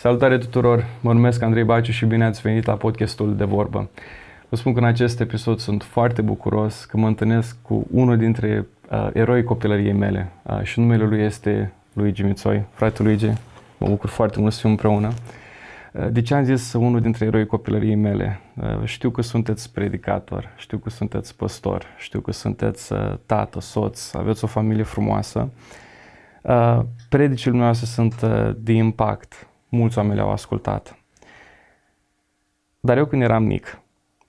[0.00, 0.86] Salutare tuturor!
[1.00, 3.90] Mă numesc Andrei Baciu și bine ați venit la podcastul De Vorbă.
[4.48, 8.66] Vă spun că în acest episod sunt foarte bucuros că mă întâlnesc cu unul dintre
[8.90, 12.64] uh, eroi copilăriei mele uh, și numele lui este Luigi Mițoi.
[12.72, 13.26] Frate Luigi,
[13.78, 15.12] mă bucur foarte mult să fim împreună.
[15.92, 18.40] Uh, de ce am zis unul dintre eroi copilăriei mele?
[18.54, 24.14] Uh, știu că sunteți predicator, știu că sunteți păstor, știu că sunteți uh, tată, soț,
[24.14, 25.48] aveți o familie frumoasă.
[27.08, 28.24] Predicile noastre sunt
[28.56, 30.98] de impact, mulți oameni le-au ascultat.
[32.80, 33.80] Dar eu când eram mic,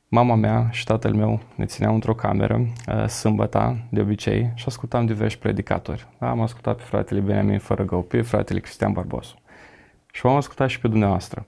[0.07, 5.05] mama mea și tatăl meu ne țineau într-o cameră uh, sâmbăta, de obicei, și ascultam
[5.05, 6.07] diversi predicatori.
[6.19, 9.35] Am ascultat pe fratele Benjamin Fărăgău, pe fratele Cristian Barbosu.
[10.11, 11.45] Și am ascultat și pe dumneavoastră.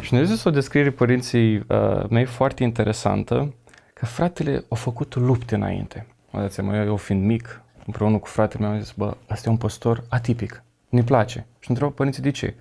[0.00, 3.54] Și ne-a zis o descriere părinții uh, mei foarte interesantă,
[3.94, 6.06] că fratele a făcut lupte înainte.
[6.30, 9.48] Mă dați seama, eu, eu fiind mic, împreună cu fratele meu, am zis, bă, ăsta
[9.48, 11.46] e un păstor atipic, ne place.
[11.58, 12.54] Și întreabă părinții de ce.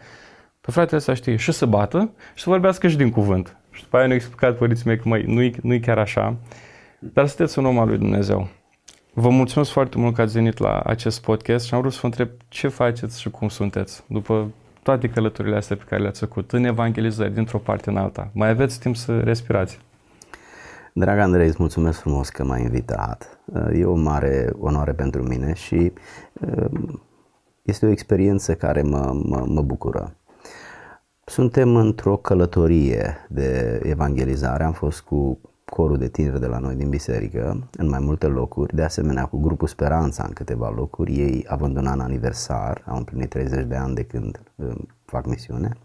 [0.65, 3.57] Pe fratele ăsta știe și să bată și să vorbească și din cuvânt.
[3.71, 6.35] Și după aia ne-au explicat părinții mei că măi, nu-i, nu-i chiar așa,
[6.99, 8.47] dar sunteți un om al lui Dumnezeu.
[9.13, 12.07] Vă mulțumesc foarte mult că ați venit la acest podcast și am vrut să vă
[12.07, 14.51] întreb ce faceți și cum sunteți după
[14.83, 18.29] toate călătorile astea pe care le-ați făcut în evangelizări, dintr-o parte în alta.
[18.33, 19.79] Mai aveți timp să respirați.
[20.93, 23.39] Drag Andrei, îți mulțumesc frumos că m-ai invitat.
[23.73, 25.91] E o mare onoare pentru mine și
[27.61, 30.15] este o experiență care mă, mă, mă bucură.
[31.27, 34.63] Suntem într-o călătorie de evangelizare.
[34.63, 38.75] Am fost cu corul de tineri de la noi din biserică în mai multe locuri,
[38.75, 41.13] de asemenea cu grupul Speranța în câteva locuri.
[41.13, 45.77] Ei având un an aniversar, au împlinit 30 de ani de când uh, fac misiune.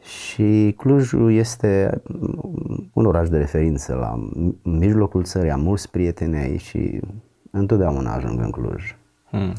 [0.00, 2.02] Și Clujul este
[2.92, 4.28] un oraș de referință la
[4.62, 7.00] mijlocul țării, am mulți prieteni aici și
[7.50, 8.96] întotdeauna ajung în Cluj.
[9.30, 9.54] Hmm.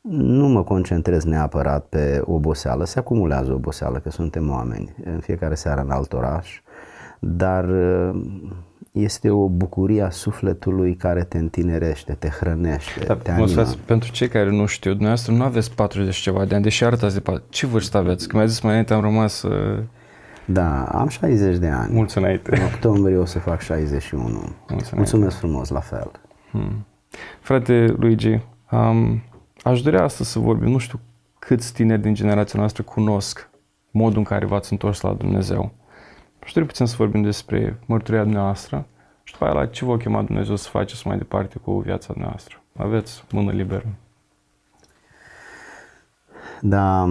[0.00, 5.54] Uh, nu mă concentrez neapărat pe oboseală, se acumulează oboseală, că suntem oameni, în fiecare
[5.54, 6.60] seară în alt oraș,
[7.18, 8.20] dar uh,
[8.92, 13.62] este o bucurie a sufletului care te întinerește, te hrănește, da, te animă.
[13.84, 17.20] pentru cei care nu știu, dumneavoastră nu aveți 40 ceva de ani, deși arătați de
[17.20, 17.54] 40.
[17.54, 18.28] Ce vârstă aveți?
[18.28, 19.42] Că mi-a zis mai înainte am rămas...
[19.42, 19.78] Uh...
[20.44, 21.92] Da, am 60 de ani.
[21.94, 22.56] Mulți înainte.
[22.56, 24.22] În octombrie o să fac 61.
[24.68, 26.10] Mulțumesc, Mulțumesc frumos, la fel.
[26.50, 26.86] Hmm.
[27.40, 28.40] Frate Luigi,
[28.70, 29.22] um,
[29.64, 31.00] Aș dori astăzi să vorbim, nu știu
[31.38, 33.50] câți tineri din generația noastră cunosc
[33.90, 35.72] modul în care v-ați întors la Dumnezeu.
[36.42, 38.86] Aș dori puțin să vorbim despre mărturia noastră
[39.22, 42.62] și după aia la ce vă chema Dumnezeu să faceți mai departe cu viața noastră.
[42.76, 43.86] Aveți mână liberă.
[46.60, 47.08] Da,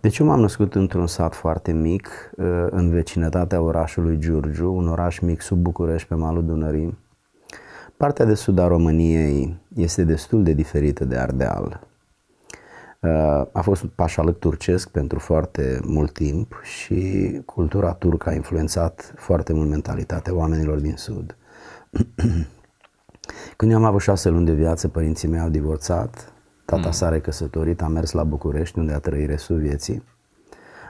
[0.00, 2.30] deci eu m-am născut într-un sat foarte mic,
[2.70, 6.98] în vecinătatea orașului Giurgiu, un oraș mic sub București, pe malul Dunării.
[7.96, 11.80] Partea de sud a României este destul de diferită de Ardeal.
[13.00, 13.10] Uh,
[13.52, 19.68] a fost pașalăc turcesc pentru foarte mult timp și cultura turcă a influențat foarte mult
[19.68, 21.36] mentalitatea oamenilor din sud.
[23.56, 26.32] Când eu am avut șase luni de viață, părinții mei au divorțat,
[26.64, 26.92] tata mm.
[26.92, 30.02] s-a recăsătorit, a mers la București, unde a trăit restul vieții.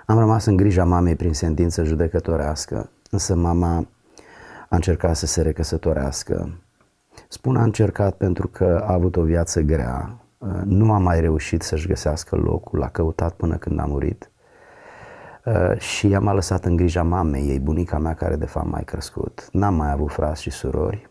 [0.07, 3.77] Am rămas în grija mamei prin sentință judecătorească, însă mama
[4.69, 6.64] a încercat să se recăsătorească,
[7.29, 11.63] Spun a încercat pentru că a avut o viață grea, uh, nu a mai reușit
[11.63, 14.31] să-și găsească locul, a căutat până când a murit
[15.45, 19.49] uh, și i-am lăsat în grija mamei ei, bunica mea care de fapt mai crescut.
[19.53, 21.11] N-am mai avut frați și surori.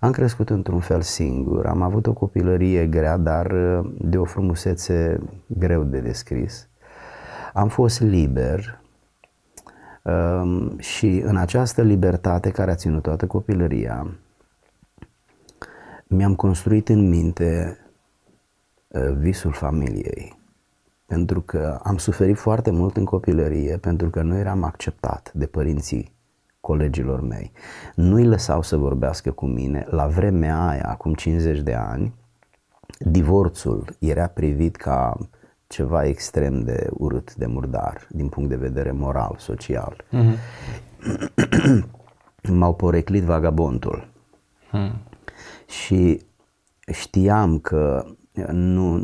[0.00, 5.20] Am crescut într-un fel singur, am avut o copilărie grea, dar uh, de o frumusețe
[5.46, 6.68] greu de descris.
[7.52, 8.80] Am fost liber
[10.02, 14.06] um, și în această libertate care a ținut toată copilăria,
[16.08, 17.78] mi-am construit în minte
[18.88, 20.38] uh, visul familiei.
[21.06, 26.14] Pentru că am suferit foarte mult în copilărie, pentru că nu eram acceptat de părinții
[26.60, 27.52] colegilor mei.
[27.94, 29.86] Nu-i lăsau să vorbească cu mine.
[29.90, 32.14] La vremea aia, acum 50 de ani,
[32.98, 35.16] divorțul era privit ca
[35.66, 40.04] ceva extrem de urât, de murdar, din punct de vedere moral, social.
[40.12, 40.38] Mm-hmm.
[42.58, 44.08] M-au poreclit vagabondul.
[44.72, 45.00] Mm
[45.66, 46.26] și
[46.92, 48.06] știam că
[48.50, 49.02] nu,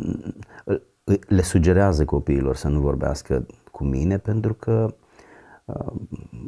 [1.27, 4.95] le sugerează copiilor să nu vorbească cu mine pentru că
[5.65, 5.93] uh,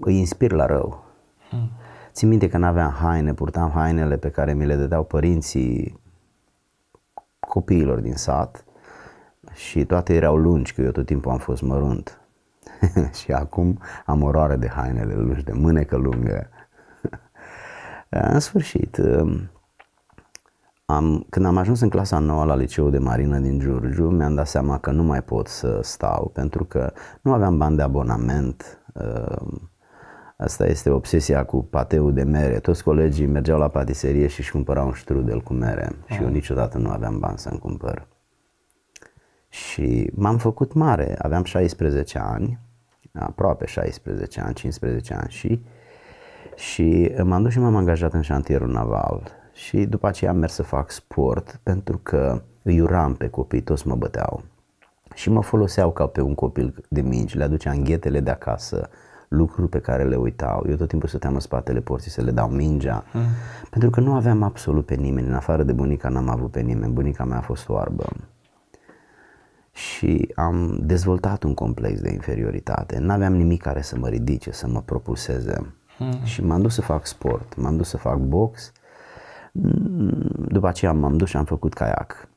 [0.00, 1.05] îi inspir la rău.
[1.49, 1.70] Hmm.
[2.12, 6.00] Țin minte că n-aveam haine, purtam hainele pe care mi le dădeau părinții
[7.49, 8.64] copiilor din sat
[9.52, 12.20] și toate erau lungi, că eu tot timpul am fost mărunt.
[13.22, 16.49] și acum am oroare de hainele lungi, de mânecă lungă.
[18.32, 19.50] În sfârșit, um,
[20.86, 24.46] am, când am ajuns în clasa nouă la liceul de marină din Giurgiu, mi-am dat
[24.46, 28.82] seama că nu mai pot să stau pentru că nu aveam bani de abonament.
[28.94, 29.58] Uh,
[30.36, 32.58] asta este obsesia cu pateul de mere.
[32.58, 36.78] Toți colegii mergeau la patiserie și își cumpărau un strudel cu mere și eu niciodată
[36.78, 38.06] nu aveam bani să-mi cumpăr.
[39.48, 42.58] Și m-am făcut mare, aveam 16 ani,
[43.12, 45.64] aproape 16 ani, 15 ani și
[46.56, 50.62] și m-am dus și m-am angajat în șantierul naval și după aceea am mers să
[50.62, 54.43] fac sport pentru că îi uram pe copii, toți mă băteau
[55.15, 58.89] și mă foloseau ca pe un copil de mingi, le aduceam ghetele de acasă,
[59.29, 60.67] lucruri pe care le uitau.
[60.69, 63.23] Eu tot timpul stăteam în spatele porții să le dau mingea, mm.
[63.71, 65.27] pentru că nu aveam absolut pe nimeni.
[65.27, 66.93] În afară de bunica n-am avut pe nimeni.
[66.93, 68.05] Bunica mea a fost oarbă.
[69.73, 72.99] Și am dezvoltat un complex de inferioritate.
[72.99, 75.75] N-aveam nimic care să mă ridice, să mă propuseze.
[75.99, 76.25] Mm.
[76.25, 78.73] Și m-am dus să fac sport, m-am dus să fac box.
[80.49, 82.29] După aceea m-am dus și am făcut caiac.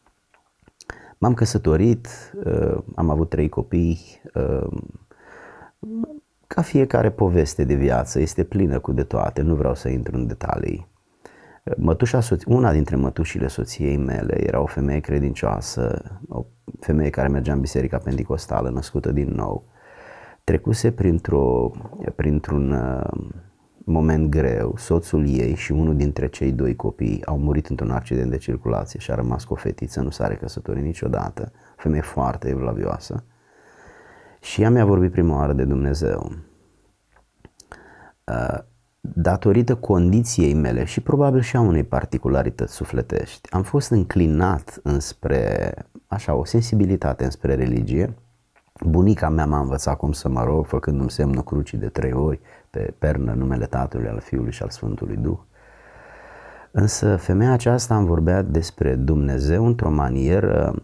[1.18, 2.08] M-am căsătorit,
[2.44, 4.22] uh, am avut trei copii.
[4.34, 4.68] Uh,
[6.48, 10.28] ca fiecare poveste de viață este plină cu de toate, nu vreau să intru în
[10.28, 10.88] detalii.
[11.78, 16.46] Mătușa, una dintre mătușile soției mele era o femeie credincioasă, o
[16.80, 19.64] femeie care mergea în biserica pentecostală, născută din nou.
[20.44, 21.72] Trecuse printr-o,
[22.16, 23.20] printr-un uh,
[23.92, 28.38] moment greu, soțul ei și unul dintre cei doi copii au murit într-un accident de
[28.38, 33.24] circulație și a rămas cu o fetiță, nu s-a recăsătorit niciodată, femeie foarte evlavioasă.
[34.40, 36.32] Și ea mi-a vorbit prima oară de Dumnezeu.
[38.24, 38.58] Uh,
[39.00, 45.74] datorită condiției mele și probabil și a unei particularități sufletești, am fost înclinat înspre,
[46.08, 48.14] așa, o sensibilitate înspre religie.
[48.86, 52.94] Bunica mea m-a învățat cum să mă rog, făcându-mi semnul crucii de trei ori pe
[52.98, 55.38] pernă numele Tatălui, al Fiului și al Sfântului Duh.
[56.72, 60.76] Însă femeia aceasta îmi vorbea despre Dumnezeu într-o manieră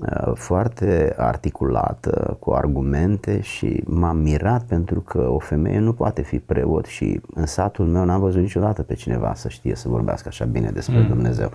[0.00, 6.38] Uh, foarte articulată, cu argumente și m-am mirat pentru că o femeie nu poate fi
[6.38, 10.44] preot și în satul meu n-am văzut niciodată pe cineva să știe să vorbească așa
[10.44, 11.06] bine despre mm.
[11.06, 11.50] Dumnezeu.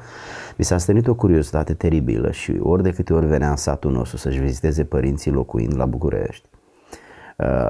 [0.58, 4.18] Mi s-a stănit o curiozitate teribilă și ori de câte ori venea în satul nostru
[4.18, 6.57] să-și viziteze părinții locuind la București, uh,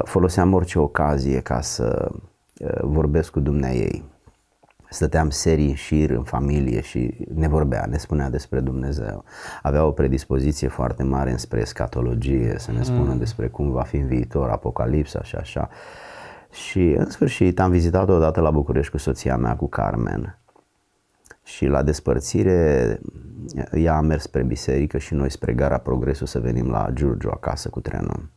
[0.03, 2.11] foloseam orice ocazie ca să
[2.59, 4.03] uh, vorbesc cu dumnea ei
[4.89, 9.23] Stăteam serii în șir în familie și ne vorbea, ne spunea despre Dumnezeu.
[9.61, 13.17] Avea o predispoziție foarte mare înspre escatologie, să ne spună mm.
[13.17, 15.69] despre cum va fi în viitor, apocalipsa și așa.
[16.51, 20.39] Și în sfârșit am vizitat odată la București cu soția mea, cu Carmen.
[21.43, 22.99] Și la despărțire
[23.71, 27.69] ea a mers spre biserică și noi spre gara Progresul să venim la Giurgiu acasă
[27.69, 28.29] cu trenul.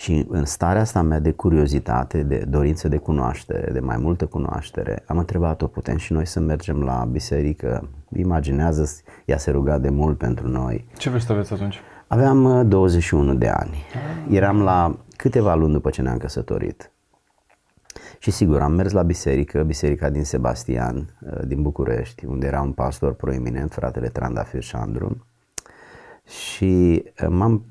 [0.00, 5.02] Și în starea asta mea de curiozitate, de dorință de cunoaștere, de mai multă cunoaștere,
[5.06, 7.88] am întrebat-o, putem și noi să mergem la biserică?
[8.16, 8.90] Imaginează,
[9.24, 10.86] ea se ruga de mult pentru noi.
[10.96, 11.80] Ce vârstă aveți atunci?
[12.06, 13.84] Aveam 21 uh, de ani.
[14.30, 16.90] Eram la câteva luni după ce ne-am căsătorit.
[18.18, 22.72] Și sigur, am mers la biserică, biserica din Sebastian, uh, din București, unde era un
[22.72, 25.26] pastor proeminent, fratele Trandafir Șandru.
[26.24, 27.64] Și uh, m-am,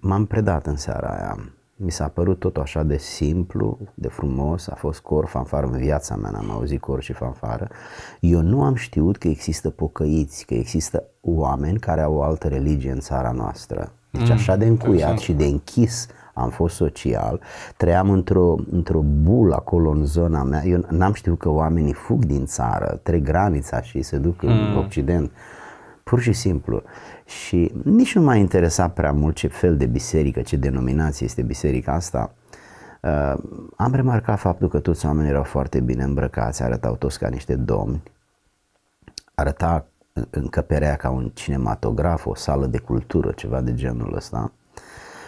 [0.00, 4.74] m-am predat în seara aia mi s-a părut tot așa de simplu, de frumos, a
[4.74, 7.68] fost cor, fanfară în viața mea, n-am auzit cor și fanfară.
[8.20, 12.90] Eu nu am știut că există pocăiți, că există oameni care au o altă religie
[12.90, 13.92] în țara noastră.
[14.10, 17.40] Deci mm, așa de încuiat și de închis am fost social,
[17.76, 22.46] trăiam într-o, într-o bulă acolo în zona mea, eu n-am știut că oamenii fug din
[22.46, 24.48] țară, trec granița și se duc mm.
[24.50, 25.30] în Occident
[26.02, 26.82] pur și simplu.
[27.26, 31.92] Și nici nu m-a interesat prea mult ce fel de biserică, ce denominație este biserica
[31.92, 32.34] asta.
[33.02, 33.34] Uh,
[33.76, 38.02] am remarcat faptul că toți oamenii erau foarte bine îmbrăcați, arătau toți ca niște domni,
[39.34, 39.86] arăta
[40.30, 44.52] încăperea ca un cinematograf, o sală de cultură, ceva de genul ăsta.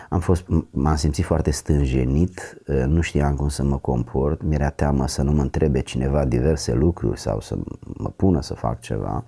[0.08, 5.06] Am fost, m-am simțit foarte stânjenit, uh, nu știam cum să mă comport, mi-era teamă
[5.06, 9.24] să nu mă întrebe cineva diverse lucruri sau să mă pună să fac ceva.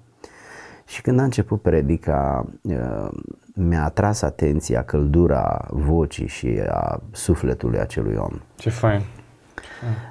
[0.90, 3.08] Și când a început predica, uh,
[3.54, 8.40] mi-a atras atenția căldura vocii și a sufletului acelui om.
[8.56, 9.02] Ce fain!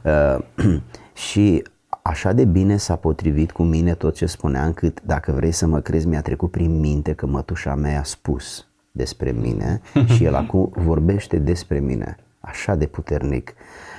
[0.04, 0.38] Uh,
[1.30, 1.64] și
[2.02, 5.80] așa de bine s-a potrivit cu mine tot ce spunea, încât, dacă vrei să mă
[5.80, 9.82] crezi, mi-a trecut prin minte că mătușa mea a spus despre mine
[10.16, 12.18] și el acum vorbește despre mine.
[12.40, 13.54] Așa de puternic.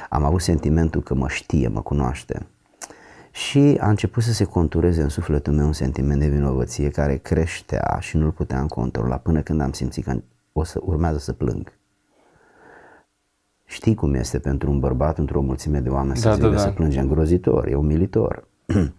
[0.08, 2.46] Am avut sentimentul că mă știe, mă cunoaște
[3.30, 7.98] și a început să se contureze în sufletul meu un sentiment de vinovăție care creștea
[8.00, 10.20] și nu-l puteam controla până când am simțit că
[10.52, 11.72] o să urmează să plâng.
[13.64, 16.58] Știi cum este pentru un bărbat într-o mulțime de oameni da, să da, da.
[16.58, 18.48] să plânge îngrozitor, e umilitor.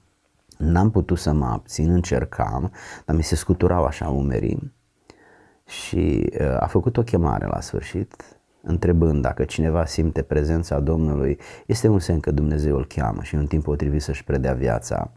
[0.58, 2.72] N-am putut să mă abțin, încercam,
[3.06, 4.74] dar mi se scuturau așa umerii
[5.68, 11.88] și uh, a făcut o chemare la sfârșit, întrebând dacă cineva simte prezența Domnului, este
[11.88, 15.12] un semn că Dumnezeu îl cheamă și în timp potrivit să-și predea viața.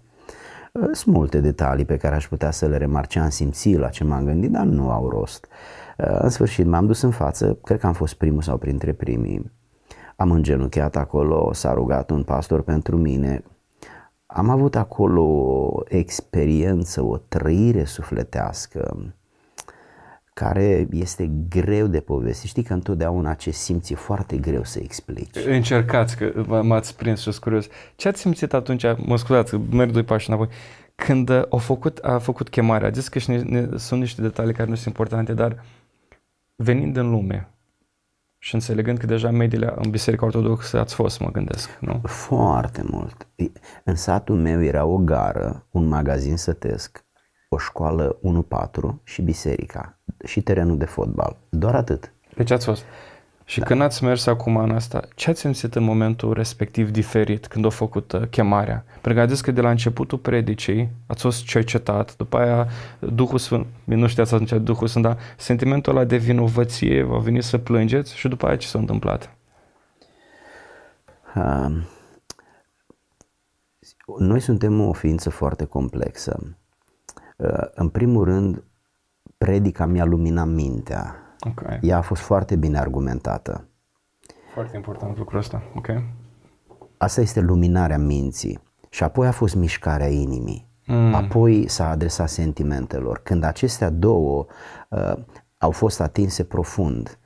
[0.72, 4.04] Uh, sunt multe detalii pe care aș putea să le remarce, am simțit la ce
[4.04, 5.46] m-am gândit, dar nu au rost.
[5.98, 9.52] Uh, în sfârșit m-am dus în față, cred că am fost primul sau printre primii.
[10.16, 13.42] Am îngenunchiat acolo, s-a rugat un pastor pentru mine,
[14.26, 19.14] am avut acolo o experiență, o trăire sufletească
[20.34, 22.48] care este greu de povestit.
[22.48, 25.36] Știi că întotdeauna ce simți e foarte greu să explici.
[25.46, 27.66] Încercați, că m-ați prins și curios.
[27.96, 30.48] Ce ați simțit atunci, mă scuzați, merg doi pași înapoi,
[30.94, 32.88] când a făcut, a făcut chemarea?
[32.88, 35.64] A zis că și ne, ne, sunt niște detalii care nu sunt importante, dar
[36.56, 37.48] venind în lume,
[38.44, 42.00] și înțelegând că deja mediile în Biserica Ortodoxă ați fost, mă gândesc, nu?
[42.02, 43.26] Foarte mult.
[43.84, 47.03] În satul meu era o gară, un magazin sătesc,
[47.54, 51.36] o școală 1-4 și biserica și terenul de fotbal.
[51.48, 52.12] Doar atât.
[52.36, 52.84] Deci ați fost.
[53.44, 53.64] Și da.
[53.64, 57.68] când ați mers acum în asta, ce ați simțit în momentul respectiv diferit când a
[57.68, 58.84] făcut uh, chemarea?
[58.92, 62.68] Pentru că ați zis că de la începutul predicii ați fost cercetat, după aia
[62.98, 67.58] Duhul Sfânt, nu știați atunci Duhul Sfânt, dar sentimentul ăla de vinovăție va veni să
[67.58, 69.36] plângeți și după aia ce s-a întâmplat?
[71.34, 71.76] Uh,
[74.18, 76.56] noi suntem o ființă foarte complexă.
[77.36, 78.62] Uh, în primul rând,
[79.38, 81.78] predica mi-a luminat mintea Okay.
[81.82, 83.68] Ea a fost foarte bine argumentată.
[84.52, 85.62] Foarte important lucrul ăsta.
[85.74, 85.88] Ok.
[86.96, 88.62] Asta este luminarea minții.
[88.88, 90.68] Și apoi a fost mișcarea inimii.
[90.86, 91.14] Mm.
[91.14, 93.20] Apoi s-a adresat sentimentelor.
[93.22, 94.46] Când acestea două
[94.88, 95.12] uh,
[95.58, 97.18] au fost atinse profund,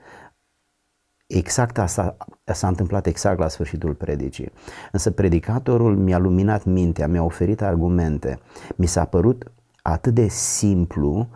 [1.26, 4.52] exact asta s-a întâmplat exact la sfârșitul predicii.
[4.92, 8.38] Însă predicatorul mi-a luminat mintea, mi-a oferit argumente.
[8.76, 9.52] Mi s-a părut
[9.90, 11.28] atât de simplu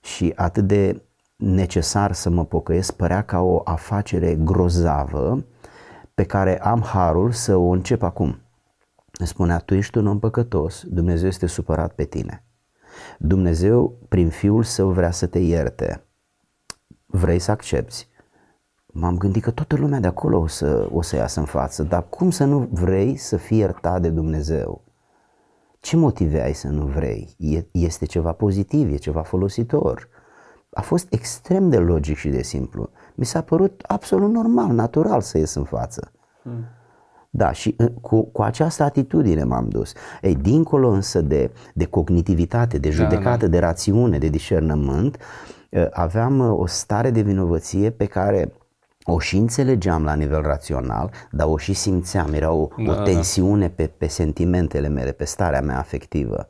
[0.00, 1.02] și atât de
[1.36, 5.44] necesar să mă pocăiesc părea ca o afacere grozavă
[6.14, 8.40] pe care am harul să o încep acum.
[9.12, 12.44] Spunea, tu ești un om păcătos, Dumnezeu este supărat pe tine.
[13.18, 16.04] Dumnezeu, prin Fiul Său, vrea să te ierte.
[17.06, 18.08] Vrei să accepti?
[18.86, 22.08] M-am gândit că toată lumea de acolo o să, o să iasă în față, dar
[22.08, 24.84] cum să nu vrei să fii iertat de Dumnezeu?
[25.80, 27.36] Ce motive ai să nu vrei?
[27.70, 30.08] Este ceva pozitiv, e ceva folositor
[30.70, 32.90] a fost extrem de logic și de simplu.
[33.14, 36.12] Mi s-a părut absolut normal, natural să ies în față.
[36.42, 36.64] Hmm.
[37.30, 39.92] Da, și uh, cu, cu această atitudine m-am dus.
[40.22, 43.46] Ei, dincolo însă de, de cognitivitate, de judecată, da, da.
[43.46, 45.16] de rațiune, de discernământ,
[45.70, 48.52] uh, aveam uh, o stare de vinovăție pe care
[49.04, 52.32] o și înțelegeam la nivel rațional, dar o și simțeam.
[52.32, 53.02] Era o, da, o da.
[53.02, 53.72] tensiune da.
[53.76, 56.48] pe, pe sentimentele mele, pe starea mea afectivă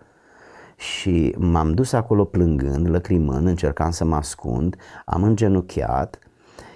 [0.80, 6.18] și m-am dus acolo plângând, lăcrimând, încercam să mă ascund, am îngenuchiat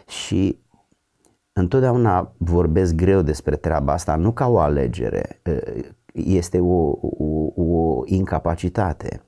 [0.06, 0.58] și
[1.52, 5.40] întotdeauna vorbesc greu despre treaba asta, nu ca o alegere,
[6.12, 9.23] este o, o, o incapacitate.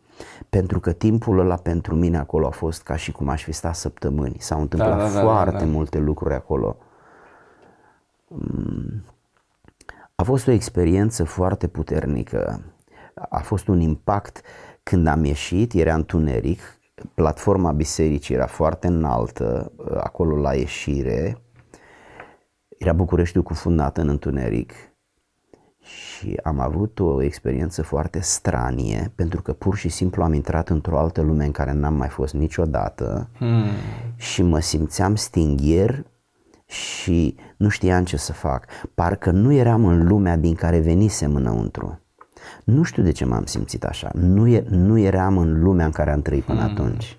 [0.48, 3.74] Pentru că timpul ăla pentru mine acolo a fost ca și cum aș fi stat
[3.74, 4.36] săptămâni.
[4.38, 5.70] S-au întâmplat da, da, da, foarte da, da.
[5.70, 6.76] multe lucruri acolo.
[8.28, 9.04] Mm.
[10.14, 12.60] A fost o experiență foarte puternică.
[13.28, 14.42] A fost un impact
[14.82, 16.60] când am ieșit, era întuneric,
[17.14, 21.40] platforma bisericii era foarte înaltă, acolo la ieșire,
[22.78, 24.72] era Bucureștiul cufundat în întuneric
[25.86, 30.98] și am avut o experiență foarte stranie pentru că pur și simplu am intrat într-o
[30.98, 33.64] altă lume în care n-am mai fost niciodată hmm.
[34.16, 36.04] și mă simțeam stinghier
[36.66, 38.66] și nu știam ce să fac.
[38.94, 42.00] Parcă nu eram în lumea din care venisem înăuntru.
[42.64, 44.10] Nu știu de ce m-am simțit așa.
[44.14, 46.70] Nu, e, nu eram în lumea în care am trăit până hmm.
[46.70, 47.18] atunci.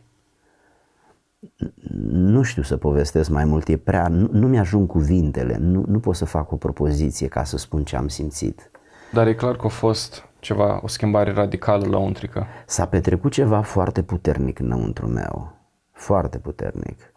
[2.02, 6.16] Nu știu să povestesc mai mult, e prea, nu, nu mi-ajung cuvintele, nu, nu pot
[6.16, 8.72] să fac o propoziție ca să spun ce am simțit.
[9.14, 12.46] Dar e clar că a fost ceva, o schimbare radicală la untrică.
[12.66, 15.54] S-a petrecut ceva foarte puternic înăuntru meu,
[15.92, 17.14] foarte puternic.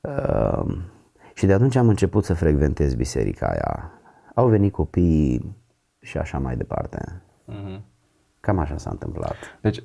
[0.00, 0.76] Uh,
[1.34, 3.92] și de atunci am început să frecventez biserica aia.
[4.34, 5.56] Au venit copii
[6.00, 7.22] și așa mai departe.
[7.52, 7.80] Mm-hmm.
[8.40, 9.34] Cam așa s-a întâmplat.
[9.60, 9.82] Deci,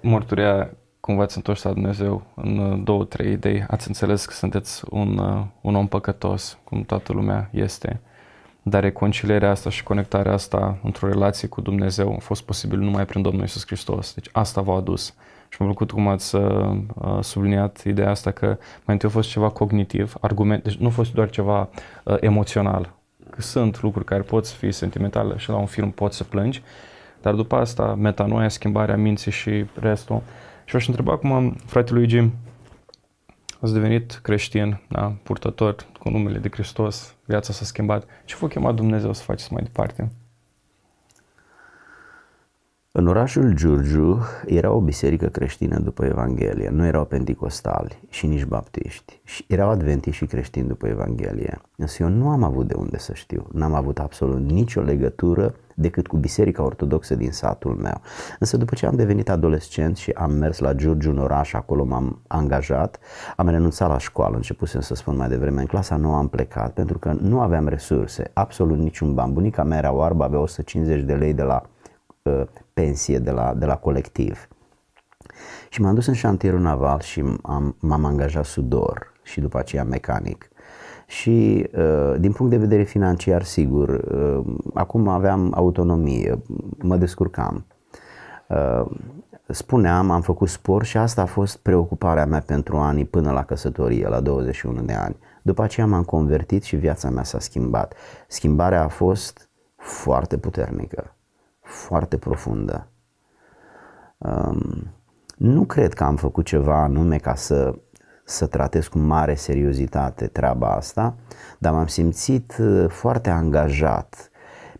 [0.00, 4.82] mărturia cum v-ați întors la Dumnezeu în uh, două, trei idei, ați înțeles că sunteți
[4.90, 8.00] un, uh, un om păcătos, cum toată lumea este,
[8.62, 13.22] dar reconcilierea asta și conectarea asta într-o relație cu Dumnezeu a fost posibil numai prin
[13.22, 14.14] Domnul Iisus Hristos.
[14.14, 15.14] Deci asta v-a adus.
[15.48, 16.78] Și m-a plăcut cum ați uh,
[17.20, 21.12] subliniat ideea asta că mai întâi a fost ceva cognitiv, argument, deci nu a fost
[21.12, 21.68] doar ceva
[22.04, 22.94] uh, emoțional,
[23.30, 26.62] că sunt lucruri care pot să fie sentimentale și la un film poți să plângi,
[27.22, 30.22] dar după asta metanoia, schimbarea minții și restul.
[30.64, 32.30] Și aș întreba acum, frate Luigi,
[33.60, 38.06] ați devenit creștin, da, purtător cu numele de Hristos, viața s-a schimbat.
[38.24, 40.12] Ce v-a chemat Dumnezeu să faceți mai departe?
[42.94, 49.20] În orașul Giurgiu era o biserică creștină după Evanghelie, nu erau penticostali și nici baptiști,
[49.24, 51.60] și erau adventiști și creștini după Evanghelie.
[51.76, 56.06] Însă eu nu am avut de unde să știu, n-am avut absolut nicio legătură decât
[56.06, 58.00] cu biserica ortodoxă din satul meu.
[58.38, 62.20] Însă după ce am devenit adolescent și am mers la Giurgiu în oraș, acolo m-am
[62.26, 62.98] angajat,
[63.36, 66.98] am renunțat la școală, începusem să spun mai devreme, în clasa nouă am plecat pentru
[66.98, 69.32] că nu aveam resurse, absolut niciun ban.
[69.32, 71.71] Bunica mea era oarbă, avea 150 de lei de la uh,
[72.72, 74.48] pensie de la, de la colectiv.
[75.68, 80.48] Și m-am dus în șantierul naval și am, m-am angajat sudor și după aceea mecanic.
[81.06, 86.42] Și uh, din punct de vedere financiar, sigur, uh, acum aveam autonomie,
[86.78, 87.66] mă descurcam.
[88.48, 88.84] Uh,
[89.48, 94.08] spuneam, am făcut sport și asta a fost preocuparea mea pentru anii până la căsătorie,
[94.08, 95.16] la 21 de ani.
[95.42, 97.94] După aceea m-am convertit și viața mea s-a schimbat.
[98.28, 101.16] Schimbarea a fost foarte puternică
[101.72, 102.86] foarte profundă.
[104.18, 104.90] Um,
[105.36, 107.74] nu cred că am făcut ceva anume ca să,
[108.24, 111.14] să tratez cu mare seriozitate treaba asta,
[111.58, 114.30] dar m-am simțit uh, foarte angajat.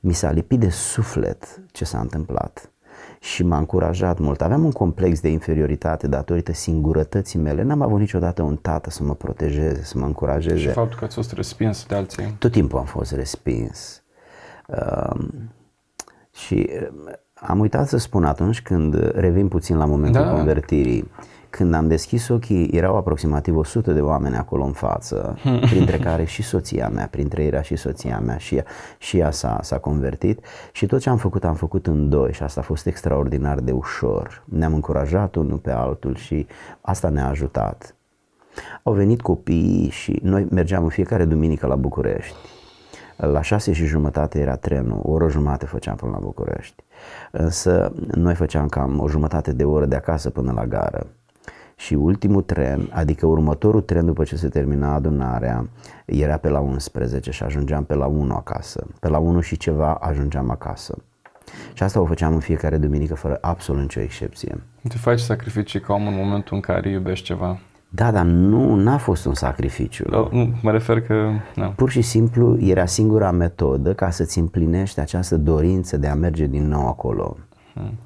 [0.00, 2.72] Mi s-a lipit de suflet ce s-a întâmplat
[3.20, 4.40] și m-a încurajat mult.
[4.42, 7.62] Aveam un complex de inferioritate datorită singurătății mele.
[7.62, 10.58] N-am avut niciodată un tată să mă protejeze, să mă încurajeze.
[10.58, 12.34] Și faptul că ați fost respins de alții.
[12.38, 14.02] Tot timpul am fost respins.
[14.66, 15.52] Um,
[16.46, 20.30] și uh, am uitat să spun atunci când revin puțin la momentul da.
[20.30, 21.10] convertirii,
[21.50, 25.38] când am deschis ochii, erau aproximativ 100 de oameni acolo în față,
[25.70, 28.64] printre care și soția mea, printre ei era și soția mea și ea,
[28.98, 32.42] și ea s-a, s-a convertit și tot ce am făcut am făcut în doi și
[32.42, 34.44] asta a fost extraordinar de ușor.
[34.44, 36.46] Ne-am încurajat unul pe altul și
[36.80, 37.94] asta ne-a ajutat.
[38.82, 42.34] Au venit copiii și noi mergeam în fiecare duminică la București
[43.16, 46.84] la șase și jumătate era trenul, o oră jumătate făceam până la București.
[47.30, 51.06] Însă noi făceam cam o jumătate de oră de acasă până la gară.
[51.76, 55.68] Și ultimul tren, adică următorul tren după ce se termina adunarea,
[56.04, 58.86] era pe la 11 și ajungeam pe la 1 acasă.
[59.00, 60.98] Pe la 1 și ceva ajungeam acasă.
[61.72, 64.62] Și asta o făceam în fiecare duminică fără absolut nicio excepție.
[64.88, 67.58] Te faci sacrificii ca om în momentul în care iubești ceva.
[67.94, 70.04] Da, dar nu n-a fost un sacrificiu.
[70.10, 71.30] No, nu, mă refer că...
[71.54, 71.68] No.
[71.76, 76.68] Pur și simplu era singura metodă ca să-ți împlinești această dorință de a merge din
[76.68, 77.36] nou acolo.
[77.74, 77.98] Hmm.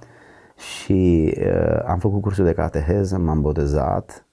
[0.56, 4.26] Și uh, am făcut cursul de cateheză, m-am botezat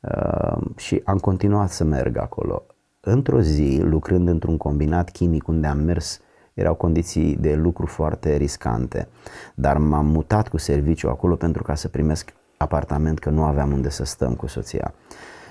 [0.00, 2.62] uh, și am continuat să merg acolo.
[3.00, 6.20] Într-o zi, lucrând într-un combinat chimic unde am mers,
[6.54, 9.08] erau condiții de lucru foarte riscante,
[9.54, 13.88] dar m-am mutat cu serviciu acolo pentru ca să primesc apartament că nu aveam unde
[13.88, 14.94] să stăm cu soția.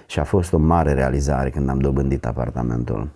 [0.06, 3.10] Și a fost o mare realizare când am dobândit apartamentul.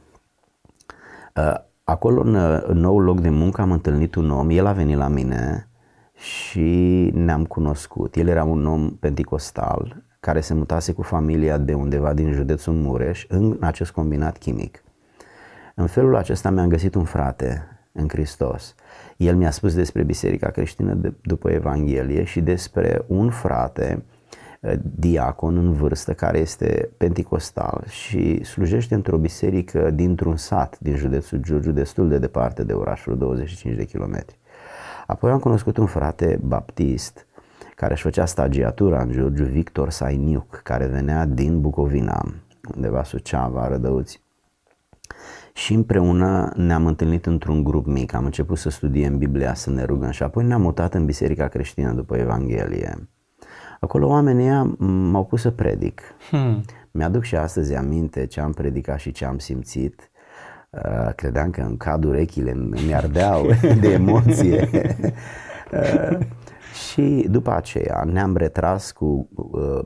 [1.35, 1.53] Uh,
[1.83, 5.07] acolo, în, în nou loc de muncă, am întâlnit un om, el a venit la
[5.07, 5.69] mine
[6.13, 8.15] și ne-am cunoscut.
[8.15, 13.25] El era un om penticostal care se mutase cu familia de undeva din județul Mureș
[13.27, 14.83] în acest combinat chimic.
[15.75, 18.75] În felul acesta mi-am găsit un frate în Hristos
[19.17, 24.03] el mi-a spus despre Biserica Creștină de, după Evanghelie și despre un frate
[24.59, 31.37] eh, diacon în vârstă care este penticostal și slujește într-o biserică dintr-un sat din județul
[31.37, 34.39] Giurgiu destul de departe de orașul 25 de kilometri.
[35.07, 37.27] Apoi am cunoscut un frate baptist
[37.75, 42.25] care își făcea stagiatura în Giurgiu, Victor Sainiuc, care venea din Bucovina,
[42.75, 44.24] undeva Suceava, Rădăuți
[45.55, 50.09] și împreună ne-am întâlnit într-un grup mic, am început să studiem Biblia, să ne rugăm
[50.09, 53.09] și apoi ne-am mutat în Biserica Creștină după Evanghelie.
[53.79, 56.01] Acolo oamenii m-au pus să predic.
[56.29, 56.63] Hmm.
[56.91, 60.11] Mi-aduc și astăzi aminte ce am predicat și ce am simțit.
[60.69, 62.53] Uh, credeam că în cad urechile
[62.85, 63.47] mi ardeau
[63.81, 64.67] de emoție.
[65.71, 66.17] Uh,
[66.89, 69.85] și după aceea ne-am retras cu uh,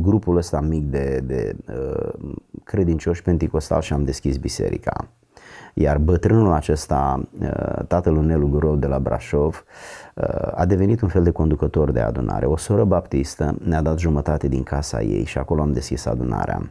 [0.00, 2.30] grupul ăsta mic de, de uh,
[2.64, 5.08] credincioși penticostali și am deschis biserica.
[5.74, 9.64] Iar bătrânul acesta, uh, tatăl lui Nelu Grov de la Brașov,
[10.14, 12.46] uh, a devenit un fel de conducător de adunare.
[12.46, 16.70] O soră baptistă ne-a dat jumătate din casa ei și acolo am deschis adunarea.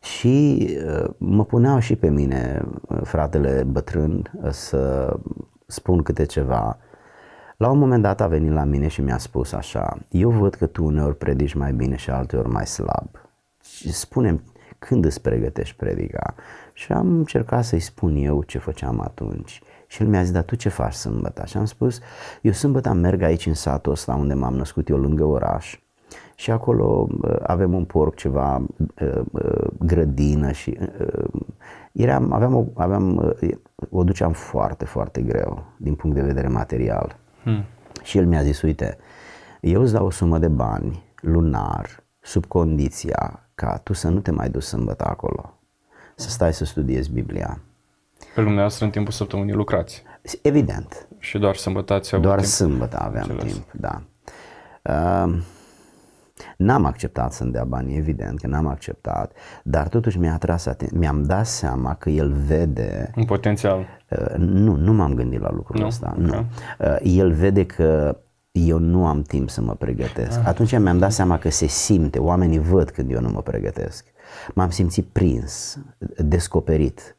[0.00, 5.12] Și uh, mă puneau și pe mine, uh, fratele bătrân, să
[5.66, 6.78] spun câte ceva
[7.62, 10.66] la un moment dat a venit la mine și mi-a spus așa, eu văd că
[10.66, 13.08] tu uneori predici mai bine și alteori mai slab.
[13.60, 14.42] Și spune
[14.78, 16.34] când îți pregătești predica?
[16.72, 19.62] Și am încercat să-i spun eu ce făceam atunci.
[19.86, 21.44] Și el mi-a zis, dar tu ce faci sâmbătă?
[21.46, 22.00] Și am spus,
[22.40, 25.78] eu sâmbătă merg aici în satul ăsta unde m-am născut eu lângă oraș
[26.34, 28.56] și acolo uh, avem un porc, ceva
[29.02, 30.78] uh, uh, grădină și
[31.92, 33.34] eram, aveam, o, aveam,
[33.90, 37.20] o duceam foarte, foarte greu din punct de vedere material.
[37.42, 37.64] Hmm.
[38.02, 38.98] Și el mi-a zis, uite,
[39.60, 44.30] eu îți dau o sumă de bani lunar sub condiția ca tu să nu te
[44.30, 45.58] mai duci sâmbătă acolo,
[46.14, 47.60] să stai să studiezi Biblia.
[48.34, 50.02] Pe dumneavoastră în timpul săptămânii lucrați?
[50.42, 51.08] Evident.
[51.18, 52.50] Și doar sâmbătă ați avut Doar timp?
[52.50, 53.52] sâmbătă aveam Înțeles.
[53.52, 54.02] timp, da.
[54.82, 55.38] Uh,
[56.56, 61.22] N-am acceptat să-mi dea bani, evident că n-am acceptat, dar totuși mi-a atras aten- mi-am
[61.22, 63.10] dat seama că el vede...
[63.16, 63.86] Un potențial.
[64.10, 65.86] Uh, nu, nu m-am gândit la lucrul nu?
[65.86, 66.14] ăsta.
[66.18, 66.24] Okay.
[66.24, 66.46] Nu.
[66.86, 68.16] Uh, el vede că
[68.52, 70.38] eu nu am timp să mă pregătesc.
[70.38, 70.46] Ah.
[70.46, 74.04] Atunci mi-am dat seama că se simte, oamenii văd când eu nu mă pregătesc.
[74.54, 75.78] M-am simțit prins,
[76.16, 77.16] descoperit.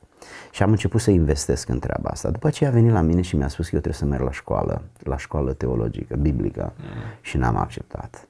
[0.52, 2.30] Și am început să investesc în treaba asta.
[2.30, 4.32] După aceea a venit la mine și mi-a spus că eu trebuie să merg la
[4.32, 6.86] școală, la școală teologică, biblică mm.
[7.22, 8.28] și n-am acceptat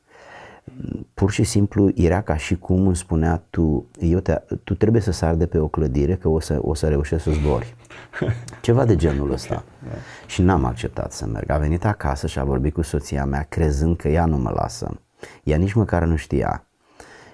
[1.14, 5.12] pur și simplu era ca și cum îmi spunea tu, eu te, tu trebuie să
[5.12, 7.76] sar de pe o clădire că o să, o să reușești să zbori.
[8.62, 9.64] Ceva de genul ăsta.
[9.86, 9.98] Okay.
[10.28, 11.50] Și n-am acceptat să merg.
[11.50, 15.00] A venit acasă și a vorbit cu soția mea crezând că ea nu mă lasă.
[15.44, 16.66] Ea nici măcar nu știa.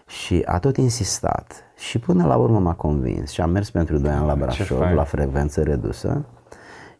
[0.07, 1.63] Și a tot insistat.
[1.77, 5.03] Și până la urmă m-a convins și am mers pentru 2 ani la Brașov, la
[5.03, 6.25] frecvență redusă.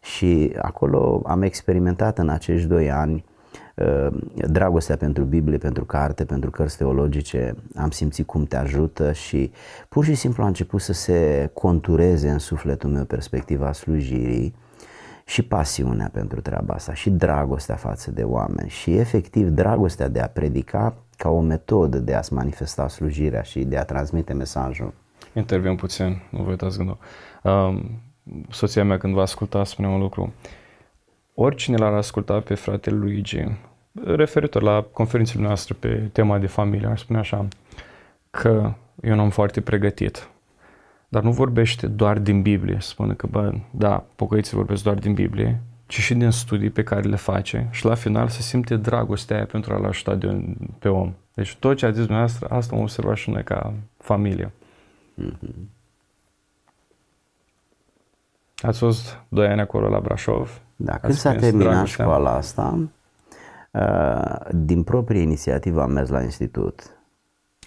[0.00, 3.29] Și acolo am experimentat în acești 2 ani Uh,
[4.34, 9.52] dragostea pentru Biblie, pentru carte, pentru cărți teologice, am simțit cum te ajută și
[9.88, 14.54] pur și simplu a început să se contureze în sufletul meu perspectiva slujirii
[15.24, 20.28] și pasiunea pentru treaba asta și dragostea față de oameni și efectiv dragostea de a
[20.28, 24.94] predica ca o metodă de a-ți manifesta slujirea și de a transmite mesajul.
[25.34, 26.98] Intervin puțin, nu vă uitați gândul.
[27.42, 27.90] Um,
[28.50, 30.32] soția mea când va asculta spune un lucru.
[31.34, 33.44] Oricine l-ar asculta pe fratele Luigi
[33.92, 37.48] referitor la conferințele noastre pe tema de familie, aș spune așa,
[38.30, 38.72] că
[39.02, 40.28] e un om foarte pregătit,
[41.08, 45.60] dar nu vorbește doar din Biblie, spune că, bă, da, pocăiții vorbesc doar din Biblie,
[45.86, 49.46] ci și din studii pe care le face și la final se simte dragostea aia
[49.46, 51.14] pentru a-l ajuta de, pe om.
[51.34, 54.52] Deci tot ce a zis dumneavoastră, asta am observat și noi ca familie.
[55.22, 55.68] Mm-hmm.
[58.56, 60.60] Ați fost doi ani acolo la Brașov.
[60.76, 62.99] Da, când s-a terminat școala asta, Uh,
[64.50, 67.00] din proprie inițiativă am mers la institut.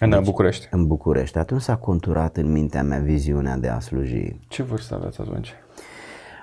[0.00, 0.68] În deci, București?
[0.70, 1.38] În București.
[1.38, 4.40] Atunci s-a conturat în mintea mea viziunea de a sluji.
[4.48, 5.52] Ce vârstă aveți atunci?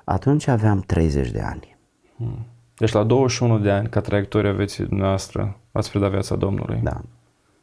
[0.03, 1.77] Atunci aveam 30 de ani.
[2.17, 2.45] Hmm.
[2.77, 6.79] Deci la 21 de ani, ca traiectoria vieții noastră, ați predat viața Domnului.
[6.83, 7.01] Da.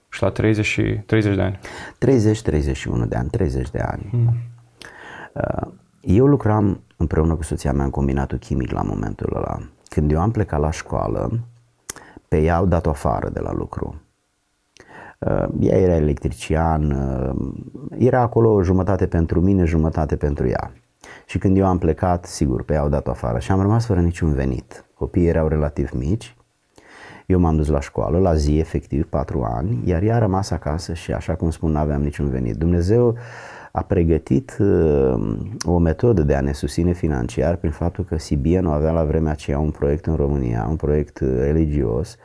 [0.09, 1.59] Și la 30, și 30 de ani?
[3.05, 4.09] 30-31 de ani, 30 de ani.
[4.11, 4.37] Hmm.
[5.33, 9.59] Uh, eu lucram împreună cu soția mea în combinatul chimic la momentul ăla.
[9.89, 11.41] Când eu am plecat la școală,
[12.29, 14.01] pe ea au dat-o afară de la lucru.
[15.19, 17.53] Uh, ea era electrician, uh,
[17.99, 20.73] era acolo jumătate pentru mine, jumătate pentru ea.
[21.27, 24.01] Și când eu am plecat, sigur, pe ea au dat-o afară și am rămas fără
[24.01, 24.85] niciun venit.
[24.95, 26.37] Copiii erau relativ mici,
[27.29, 30.95] eu m-am dus la școală, la zi, efectiv, patru ani, iar ea a rămas acasă
[30.95, 32.55] și, așa cum spun, nu aveam niciun venit.
[32.55, 33.17] Dumnezeu
[33.73, 38.71] a pregătit uh, o metodă de a ne susține financiar prin faptul că CBN nu
[38.71, 42.17] avea la vremea aceea un proiect în România, un proiect uh, religios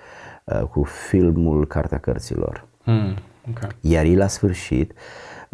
[0.43, 2.67] uh, cu filmul Cartea Cărților.
[2.84, 3.15] Hmm,
[3.49, 3.69] okay.
[3.82, 4.93] Iar ei la sfârșit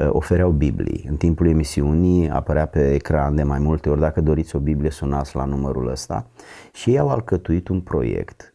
[0.10, 1.06] ofereau Biblii.
[1.10, 5.36] În timpul emisiunii apărea pe ecran de mai multe ori, dacă doriți o Biblie, sunați
[5.36, 6.28] la numărul ăsta.
[6.74, 8.54] Și ei au alcătuit un proiect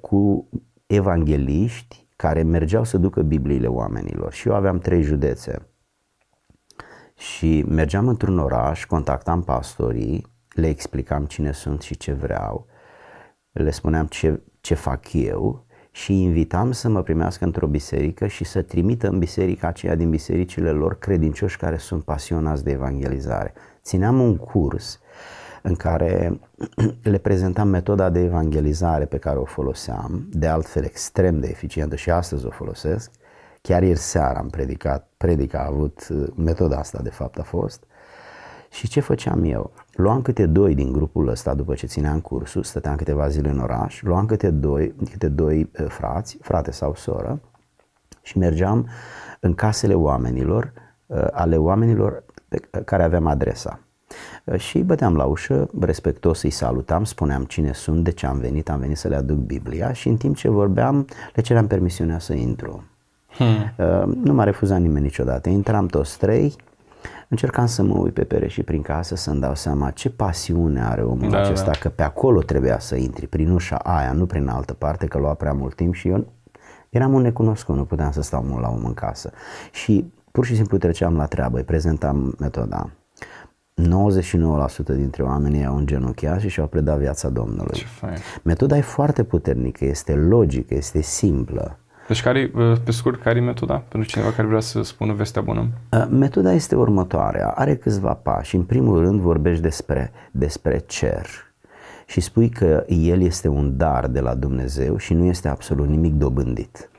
[0.00, 0.48] cu
[0.86, 4.32] evangeliști care mergeau să ducă Bibliile oamenilor.
[4.32, 5.66] Și eu aveam trei județe
[7.16, 12.66] și mergeam într-un oraș, contactam pastorii, le explicam cine sunt și ce vreau,
[13.52, 18.62] le spuneam ce, ce fac eu și invitam să mă primească într-o biserică și să
[18.62, 23.52] trimită în biserica aceea din bisericile lor credincioși care sunt pasionați de evangelizare.
[23.82, 25.00] Țineam un curs
[25.62, 26.40] în care
[27.02, 32.10] le prezentam metoda de evangelizare pe care o foloseam, de altfel extrem de eficientă și
[32.10, 33.10] astăzi o folosesc,
[33.66, 37.84] Chiar ieri seara am predicat, predica a avut, uh, metoda asta de fapt a fost.
[38.70, 39.72] Și ce făceam eu?
[39.92, 44.02] Luam câte doi din grupul ăsta după ce țineam cursul, stăteam câteva zile în oraș,
[44.02, 47.40] luam câte doi, câte doi uh, frați, frate sau soră,
[48.22, 48.88] și mergeam
[49.40, 50.72] în casele oamenilor,
[51.06, 53.80] uh, ale oamenilor pe care aveam adresa.
[54.56, 58.78] Și băteam la ușă, respectos îi salutam, spuneam cine sunt, de ce am venit, am
[58.78, 62.84] venit să le aduc Biblia și în timp ce vorbeam le ceream permisiunea să intru.
[63.38, 63.86] Hmm.
[63.86, 65.48] Uh, nu m-a refuzat nimeni niciodată.
[65.48, 66.56] Intram toți trei,
[67.28, 71.02] Încercam să mă uit pe pereți și prin casă să-mi dau seama ce pasiune are
[71.02, 71.78] omul Da, acesta, da.
[71.78, 75.34] că pe acolo trebuia să intri, prin ușa aia, nu prin altă parte, că lua
[75.34, 76.26] prea mult timp și eu
[76.88, 79.30] eram un necunoscut, nu puteam să stau mult la om în casă.
[79.72, 82.90] Și pur și simplu treceam la treabă, îi prezentam metoda.
[83.82, 87.74] 99% dintre oamenii au îngenunchiat și și-au predat viața Domnului.
[87.74, 88.16] Ce fain.
[88.42, 91.78] Metoda e foarte puternică, este logică, este simplă.
[92.06, 93.82] Deci care, uh, pe scurt, care e metoda?
[93.88, 95.68] Pentru cineva care vrea să spună vestea bună.
[95.92, 98.56] Uh, Metoda este următoarea, are câțiva pași.
[98.56, 101.26] În primul rând vorbești despre, despre cer
[102.06, 106.14] și spui că el este un dar de la Dumnezeu și nu este absolut nimic
[106.14, 106.90] dobândit.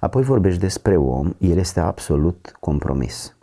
[0.00, 3.36] Apoi vorbești despre om, el este absolut compromis.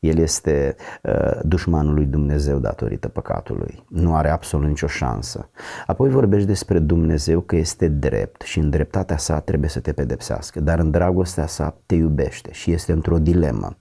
[0.00, 3.84] El este uh, dușmanul lui Dumnezeu datorită păcatului.
[3.88, 5.50] Nu are absolut nicio șansă.
[5.86, 10.60] Apoi vorbești despre Dumnezeu că este drept și în dreptatea sa trebuie să te pedepsească,
[10.60, 13.76] dar în dragostea sa te iubește și este într-o dilemă.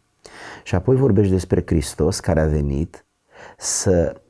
[0.63, 3.06] Și apoi vorbești despre Hristos care a venit
[3.58, 4.21] să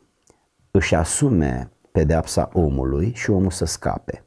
[0.72, 4.26] își asume pedeapsa omului și omul să scape.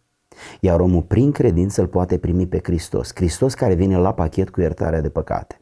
[0.60, 3.10] Iar omul prin credință îl poate primi pe Hristos.
[3.14, 5.59] Hristos care vine la pachet cu iertarea de păcate.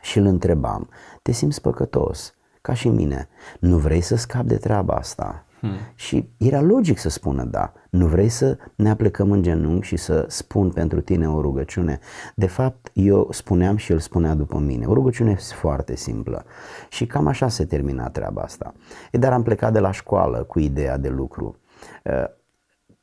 [0.00, 0.88] Și îl întrebam,
[1.22, 3.28] te simți păcătos, ca și mine,
[3.60, 5.44] nu vrei să scapi de treaba asta?
[5.60, 5.76] Hmm.
[5.94, 10.24] Și era logic să spună da, nu vrei să ne aplecăm în genunchi și să
[10.28, 11.98] spun pentru tine o rugăciune?
[12.34, 16.44] De fapt, eu spuneam și el spunea după mine, o rugăciune foarte simplă.
[16.88, 18.74] Și cam așa se termina treaba asta.
[19.10, 21.56] E, dar am plecat de la școală cu ideea de lucru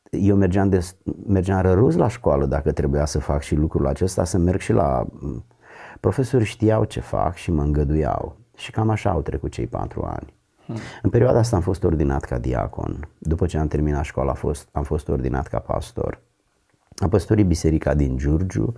[0.10, 0.80] eu mergeam, de,
[1.28, 5.06] mergeam răruz la școală dacă trebuia să fac și lucrul acesta, să merg și la...
[6.00, 8.36] Profesorii știau ce fac și mă îngăduiau.
[8.56, 10.34] Și cam așa au trecut cei patru ani.
[10.66, 10.76] Hmm.
[11.02, 13.08] În perioada asta am fost ordinat ca diacon.
[13.18, 16.20] După ce am terminat școala am fost, am fost ordinat ca pastor.
[16.96, 18.76] Am păstorit biserica din Giurgiu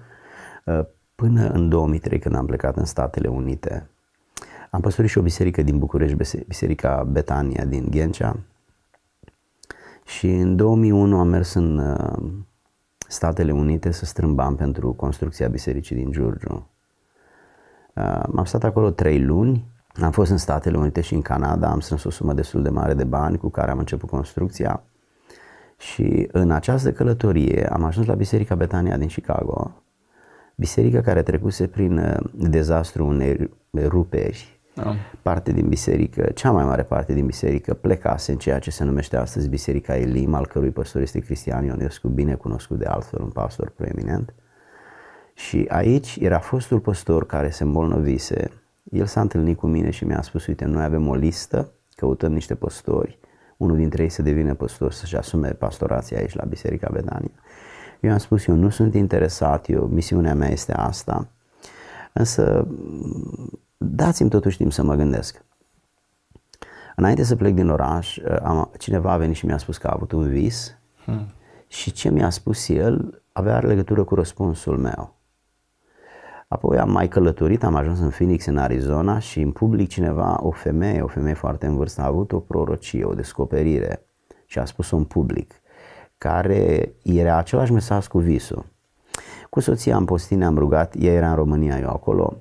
[1.16, 3.90] până în 2003 când am plecat în Statele Unite.
[4.70, 8.40] Am păstorit și o biserică din București, biserica Betania din Ghencea,
[10.06, 12.32] și în 2001 am mers în uh,
[13.08, 16.68] Statele Unite să strâng bani pentru construcția bisericii din Giurgiu.
[18.00, 19.66] Uh, m-am stat acolo trei luni,
[20.02, 22.94] am fost în Statele Unite și în Canada, am strâns o sumă destul de mare
[22.94, 24.84] de bani cu care am început construcția
[25.78, 29.72] și în această călătorie am ajuns la Biserica Betania din Chicago,
[30.56, 33.50] biserica care trecuse prin uh, dezastru unei
[33.86, 34.96] ruperi da.
[35.22, 39.18] parte din biserică, cea mai mare parte din biserică plecase în ceea ce se numește
[39.18, 43.70] astăzi Biserica Elim, al cărui păstor este Cristian Ionescu, bine cunoscut de altfel, un pastor
[43.70, 44.34] proeminent.
[45.40, 48.52] Și aici era fostul păstor care se îmbolnăvise.
[48.92, 52.56] El s-a întâlnit cu mine și mi-a spus, uite, noi avem o listă, căutăm niște
[52.56, 53.20] păstori,
[53.58, 57.32] unul dintre ei să devină păstor, să-și asume pastorația aici la Biserica Bedania.
[58.00, 61.28] Eu am spus, eu nu sunt interesat, eu, misiunea mea este asta,
[62.14, 62.68] însă
[63.78, 65.44] dați-mi totuși timp să mă gândesc.
[66.96, 70.12] Înainte să plec din oraș, am, cineva a venit și mi-a spus că a avut
[70.12, 71.34] un vis hmm.
[71.68, 75.18] și ce mi-a spus el avea legătură cu răspunsul meu.
[76.52, 80.52] Apoi am mai călătorit, am ajuns în Phoenix, în Arizona și în public cineva, o
[80.52, 84.06] femeie, o femeie foarte în vârstă, a avut o prorocie, o descoperire
[84.46, 85.54] și a spus-o în public,
[86.18, 88.66] care era același mesaj cu visul.
[89.50, 92.38] Cu soția am postit, ne-am rugat, ea era în România, eu acolo,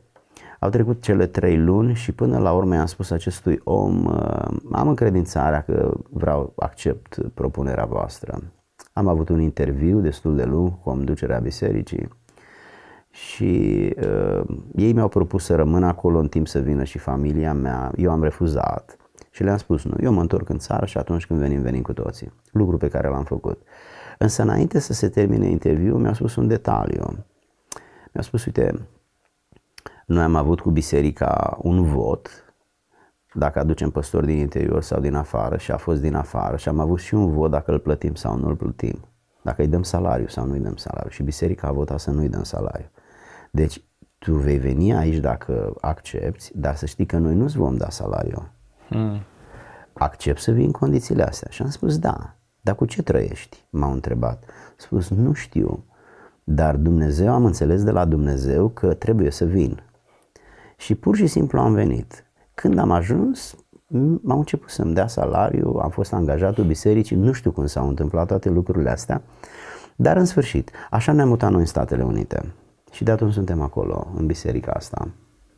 [0.58, 4.88] au trecut cele trei luni și până la urmă i-am spus acestui om, uh, am
[4.88, 8.42] încredințarea că vreau, accept propunerea voastră.
[8.92, 12.08] Am avut un interviu destul de lung cu conducerea bisericii
[13.18, 14.42] și uh,
[14.74, 17.92] ei mi-au propus să rămân acolo în timp să vină și familia mea.
[17.96, 18.96] Eu am refuzat
[19.30, 21.92] și le-am spus, nu, eu mă întorc în țară și atunci când venim, venim cu
[21.92, 22.32] toții.
[22.52, 23.62] Lucru pe care l-am făcut.
[24.18, 27.24] Însă înainte să se termine interviul, mi-a spus un detaliu.
[28.12, 28.88] Mi-a spus, uite,
[30.06, 32.52] noi am avut cu biserica un vot,
[33.34, 36.80] dacă aducem păstori din interior sau din afară și a fost din afară și am
[36.80, 39.04] avut și un vot dacă îl plătim sau nu îl plătim,
[39.42, 42.20] dacă îi dăm salariu sau nu îi dăm salariu și biserica a votat să nu
[42.20, 42.90] îi dăm salariu.
[43.50, 43.82] Deci
[44.18, 48.50] tu vei veni aici dacă accepti, dar să știi că noi nu-ți vom da salariu.
[48.88, 49.20] Hmm.
[49.92, 51.50] Accept să vii în condițiile astea.
[51.50, 52.34] Și am spus da.
[52.60, 53.64] Dar cu ce trăiești?
[53.70, 54.44] M-au întrebat.
[54.46, 55.84] Am spus nu știu.
[56.44, 59.82] Dar Dumnezeu, am înțeles de la Dumnezeu că trebuie să vin.
[60.76, 62.24] Și pur și simplu am venit.
[62.54, 63.56] Când am ajuns,
[64.22, 68.48] m-au început să-mi dea salariu, am fost angajatul bisericii, nu știu cum s-au întâmplat toate
[68.48, 69.22] lucrurile astea,
[69.96, 72.52] dar în sfârșit, așa ne-am mutat noi în Statele Unite.
[72.92, 75.08] Și de atunci suntem acolo, în biserica asta.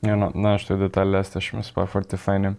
[0.01, 2.59] Eu nu, nu știu detaliile astea și mi se pare foarte faine.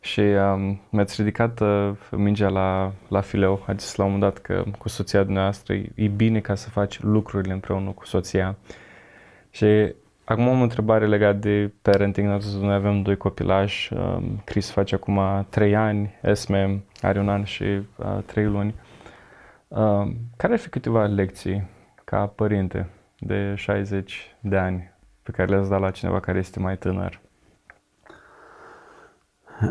[0.00, 4.42] Și um, mi-ați ridicat uh, mingea la, la fileu, a zis la un moment dat
[4.42, 8.56] că cu soția dumneavoastră e, e bine ca să faci lucrurile împreună cu soția.
[9.50, 12.42] Și Acum am o întrebare legată de parenting.
[12.60, 13.92] Noi avem doi copilași.
[13.94, 18.74] Um, Chris face acum trei ani, Esme are un an și uh, trei luni.
[19.68, 21.68] Um, care ar fi câteva lecții
[22.04, 22.88] ca părinte
[23.24, 27.20] de 60 de ani pe care le-ați dat la cineva care este mai tânăr?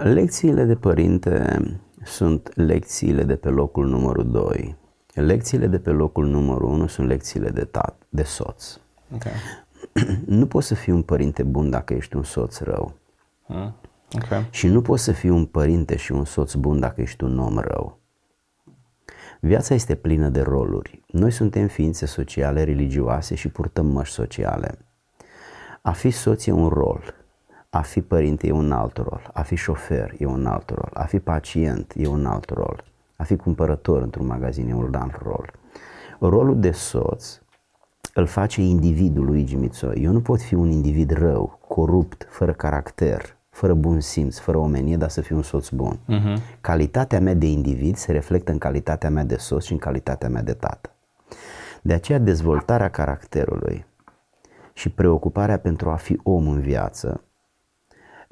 [0.03, 1.59] Lecțiile de părinte
[2.03, 4.75] sunt lecțiile de pe locul numărul 2.
[5.13, 8.77] Lecțiile de pe locul numărul 1 sunt lecțiile de tat, de soț.
[9.15, 9.31] Okay.
[10.25, 12.93] nu poți să fii un părinte bun dacă ești un soț rău.
[13.45, 13.75] Hmm.
[14.23, 14.47] Okay.
[14.49, 17.57] Și nu poți să fii un părinte și un soț bun dacă ești un om
[17.57, 18.00] rău.
[19.43, 21.01] Viața este plină de roluri.
[21.07, 24.77] Noi suntem ființe sociale, religioase și purtăm măști sociale.
[25.81, 27.13] A fi soț e un rol,
[27.69, 31.03] a fi părinte e un alt rol, a fi șofer e un alt rol, a
[31.03, 32.83] fi pacient e un alt rol,
[33.15, 35.51] a fi cumpărător într-un magazin e un alt rol.
[36.19, 37.39] Rolul de soț
[38.13, 40.03] îl face individul lui Gimițoi.
[40.03, 44.97] Eu nu pot fi un individ rău, corupt, fără caracter, fără bun simț, fără omenie,
[44.97, 45.99] dar să fiu un soț bun.
[46.09, 46.61] Uh-huh.
[46.61, 50.41] Calitatea mea de individ se reflectă în calitatea mea de soț și în calitatea mea
[50.41, 50.89] de tată.
[51.81, 53.85] De aceea dezvoltarea caracterului
[54.73, 57.23] și preocuparea pentru a fi om în viață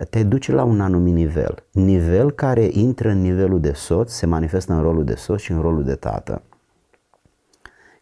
[0.10, 1.64] te duce la un anumit nivel.
[1.72, 5.62] Nivel care intră în nivelul de soț, se manifestă în rolul de soț și în
[5.62, 6.42] rolul de tată.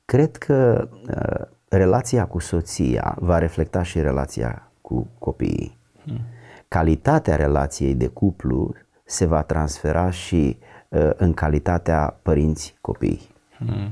[0.05, 5.77] Cred că uh, relația cu soția va reflecta și relația cu copiii.
[6.05, 6.19] Hmm.
[6.67, 10.57] Calitatea relației de cuplu se va transfera și
[10.89, 13.29] uh, în calitatea părinți copii.
[13.57, 13.91] Hmm.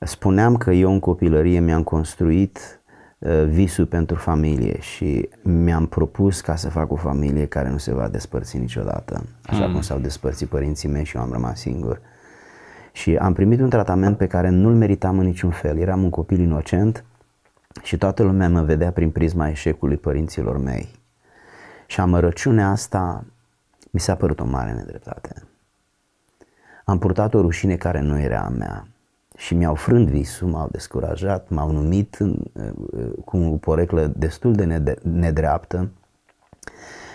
[0.00, 2.80] Spuneam că eu în copilărie mi-am construit
[3.18, 7.94] uh, visul pentru familie și mi-am propus ca să fac o familie care nu se
[7.94, 9.72] va despărți niciodată, așa hmm.
[9.72, 12.00] cum s-au despărțit părinții mei și eu am rămas singur.
[12.92, 15.78] Și am primit un tratament pe care nu-l meritam în niciun fel.
[15.78, 17.04] Eram un copil inocent
[17.82, 20.88] și toată lumea mă vedea prin prisma eșecului părinților mei.
[21.94, 23.24] Și amărăciunea asta
[23.90, 25.42] mi s-a părut o mare nedreptate.
[26.84, 28.86] Am purtat o rușine care nu era a mea
[29.36, 32.18] și mi-au frânt visul, m-au descurajat, m-au numit
[33.24, 35.90] cu o poreclă destul de nedreaptă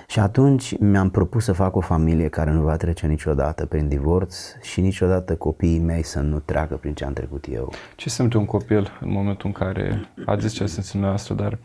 [0.07, 4.37] și atunci mi-am propus să fac o familie care nu va trece niciodată prin divorț
[4.61, 7.73] și niciodată copiii mei să nu treacă prin ce am trecut eu.
[7.95, 11.57] Ce simte un copil în momentul în care, a zis ce simți noastră, dar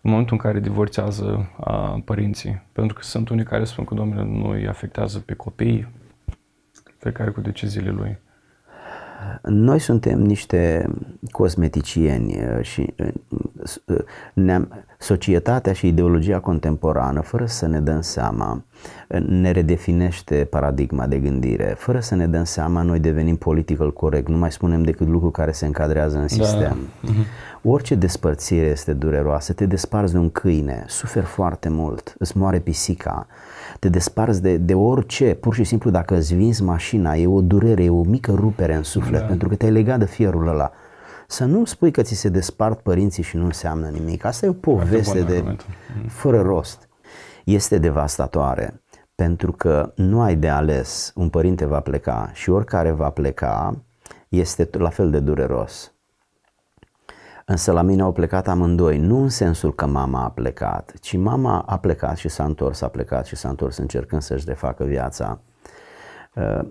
[0.00, 2.62] în momentul în care divorțează a, părinții?
[2.72, 5.88] Pentru că sunt unii care spun că, domnule, nu îi afectează pe copii,
[6.98, 8.18] fiecare cu deciziile lui.
[9.42, 10.90] Noi suntem niște
[11.30, 13.08] cosmeticieni uh, și uh,
[13.86, 13.98] uh,
[14.34, 18.64] ne-am, societatea și ideologia contemporană, fără să ne dăm seama,
[19.26, 21.74] ne redefinește paradigma de gândire.
[21.78, 25.52] Fără să ne dăm seama, noi devenim political corect, nu mai spunem decât lucruri care
[25.52, 26.26] se încadrează în da.
[26.26, 26.76] sistem.
[27.02, 27.10] Da.
[27.10, 27.60] Uh-huh.
[27.62, 33.26] Orice despărțire este dureroasă, te desparți de un câine, suferi foarte mult, îți moare pisica,
[33.78, 37.84] te desparți de, de orice, pur și simplu dacă îți vinzi mașina, e o durere,
[37.84, 39.26] e o mică rupere în suflet, da.
[39.26, 40.72] pentru că te-ai legat de fierul ăla.
[41.26, 44.24] Să nu spui că ți se despart părinții și nu înseamnă nimic.
[44.24, 45.56] Asta e o poveste de mm.
[46.08, 46.88] fără rost.
[47.44, 48.82] Este devastatoare
[49.14, 51.12] pentru că nu ai de ales.
[51.14, 53.84] Un părinte va pleca și oricare va pleca
[54.28, 55.92] este la fel de dureros.
[57.50, 61.60] Însă la mine au plecat amândoi, nu în sensul că mama a plecat, ci mama
[61.60, 65.40] a plecat și s-a întors, a plecat și s-a întors încercând să-și refacă viața.
[66.34, 66.68] Uh,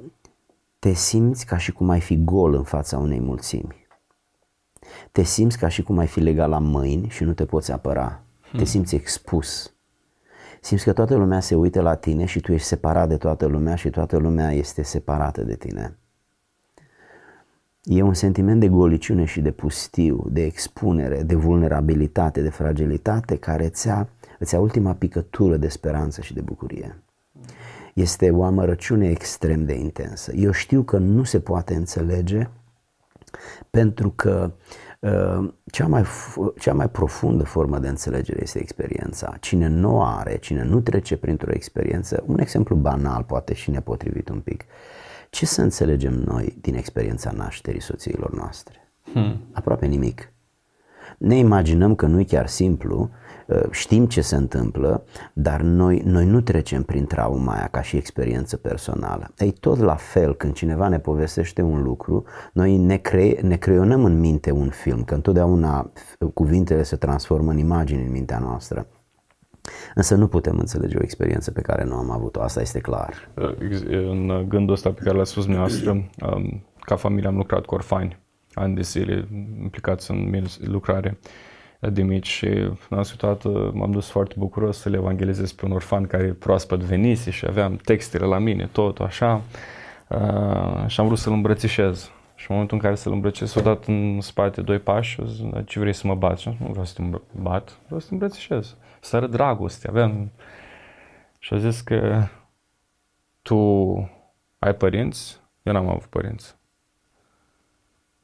[0.79, 3.87] te simți ca și cum ai fi gol în fața unei mulțimi.
[5.11, 8.21] Te simți ca și cum ai fi legat la mâini și nu te poți apăra.
[8.49, 8.59] Hmm.
[8.59, 9.73] Te simți expus.
[10.61, 13.75] Simți că toată lumea se uită la tine și tu ești separat de toată lumea
[13.75, 15.97] și toată lumea este separată de tine.
[17.91, 23.65] E un sentiment de goliciune și de pustiu, de expunere, de vulnerabilitate, de fragilitate care
[23.65, 27.03] îți ia, îți ia ultima picătură de speranță și de bucurie.
[27.93, 30.33] Este o amărăciune extrem de intensă.
[30.35, 32.49] Eu știu că nu se poate înțelege
[33.69, 34.51] pentru că
[34.99, 36.03] uh, cea mai,
[36.59, 39.37] cea mai profundă formă de înțelegere este experiența.
[39.39, 44.39] Cine nu are, cine nu trece printr-o experiență, un exemplu banal, poate și nepotrivit un
[44.39, 44.65] pic,
[45.29, 48.93] ce să înțelegem noi din experiența nașterii soțiilor noastre?
[49.13, 49.41] Hmm.
[49.51, 50.33] Aproape nimic.
[51.17, 53.09] Ne imaginăm că nu e chiar simplu,
[53.47, 55.03] uh, știm ce se întâmplă,
[55.33, 59.33] dar noi, noi nu trecem prin trauma aia ca și experiență personală.
[59.37, 62.23] Ei, tot la fel, când cineva ne povestește un lucru,
[62.53, 65.91] noi ne, cre- ne creionăm în minte un film, că întotdeauna
[66.33, 68.87] cuvintele se transformă în imagini în mintea noastră.
[69.95, 73.29] Însă nu putem înțelege o experiență pe care nu am avut-o, asta este clar.
[73.89, 76.09] În gândul ăsta pe care l-a spus dumneavoastră,
[76.79, 78.19] ca familie am lucrat cu orfani
[78.53, 79.27] ani de zile
[79.61, 81.19] implicați în lucrare
[81.79, 86.03] de mici și am toată m-am dus foarte bucuros să le evangelizez pe un orfan
[86.03, 89.41] care proaspăt venise și aveam textele la mine, tot așa.
[90.07, 92.11] Uh, și am vrut să-l îmbrățișez.
[92.39, 95.45] Și în momentul în care să-l îmbrățișez, s-a dat în spate doi pași și zis,
[95.65, 96.41] ce vrei să mă bați?
[96.41, 98.75] Și nu vreau să te bat, vreau să te îmbrățișez.
[98.99, 99.87] Să arăt dragoste.
[99.87, 100.31] Aveam...
[101.39, 102.23] Și a zis că
[103.41, 103.55] tu
[104.59, 106.55] ai părinți, eu n-am avut părinți.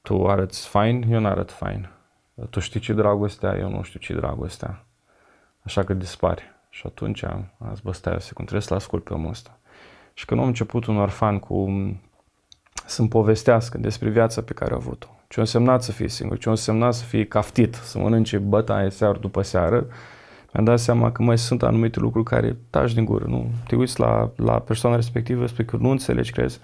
[0.01, 1.89] Tu arăți fain, eu n-arăt fain.
[2.49, 4.85] Tu știi ce dragostea, eu nu știu ce dragostea.
[5.61, 6.43] Așa că dispari.
[6.69, 9.59] Și atunci am zis, bă, stai o secundă, trebuie să-l ascult pe omul ăsta.
[10.13, 11.69] Și când am început un orfan cu
[12.85, 16.47] să-mi povestească despre viața pe care a avut-o, ce a însemnat să fii singur, ce
[16.47, 19.87] a însemnat să fii caftit, să mănânce bătaie seară după seară,
[20.55, 23.49] mi-am dat seama că mai sunt anumite lucruri care taci din gură, nu?
[23.67, 26.59] Te uiți la, la persoana respectivă spre că nu înțelegi, crezi.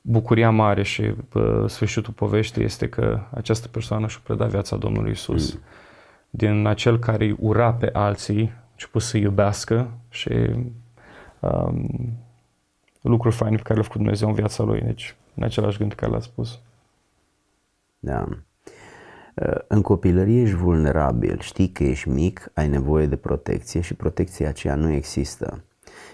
[0.00, 5.52] Bucuria mare și pă, sfârșitul poveștii este că această persoană și-a predat viața Domnului Isus.
[5.52, 5.60] Mm.
[6.30, 10.32] Din acel care îi ura pe alții, a început să iubească și
[11.40, 12.12] um,
[13.08, 14.80] lucruri faine pe care le-a făcut Dumnezeu în viața lui.
[14.80, 16.58] Deci, în același gând pe care l-a spus.
[17.98, 18.28] Da.
[19.66, 24.74] În copilărie ești vulnerabil, știi că ești mic, ai nevoie de protecție și protecția aceea
[24.74, 25.64] nu există.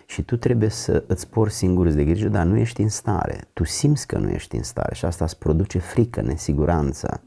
[0.07, 3.49] Și tu trebuie să îți porți singur de grijă, dar nu ești în stare.
[3.53, 7.22] Tu simți că nu ești în stare și asta îți produce frică, nesiguranță.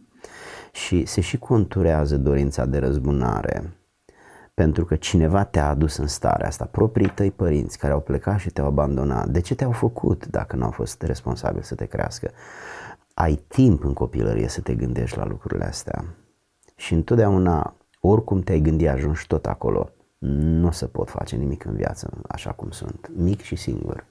[0.71, 3.73] Și se și conturează dorința de răzbunare
[4.53, 8.49] pentru că cineva te-a adus în starea asta, proprii tăi părinți care au plecat și
[8.49, 9.27] te-au abandonat.
[9.27, 12.31] De ce te-au făcut dacă nu au fost responsabili să te crească?
[13.13, 16.03] ai timp în copilărie să te gândești la lucrurile astea.
[16.75, 19.89] Și întotdeauna, oricum te-ai gândit, ajungi tot acolo.
[20.27, 24.05] Nu se pot face nimic în viață așa cum sunt, mic și singur.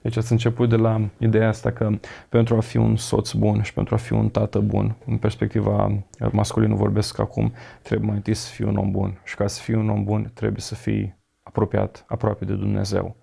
[0.00, 1.90] Deci ați început de la ideea asta că
[2.28, 6.02] pentru a fi un soț bun și pentru a fi un tată bun, în perspectiva
[6.32, 9.20] masculină vorbesc acum, trebuie mai întâi să fii un om bun.
[9.24, 13.16] Și ca să fii un om bun, trebuie să fii apropiat, aproape de Dumnezeu.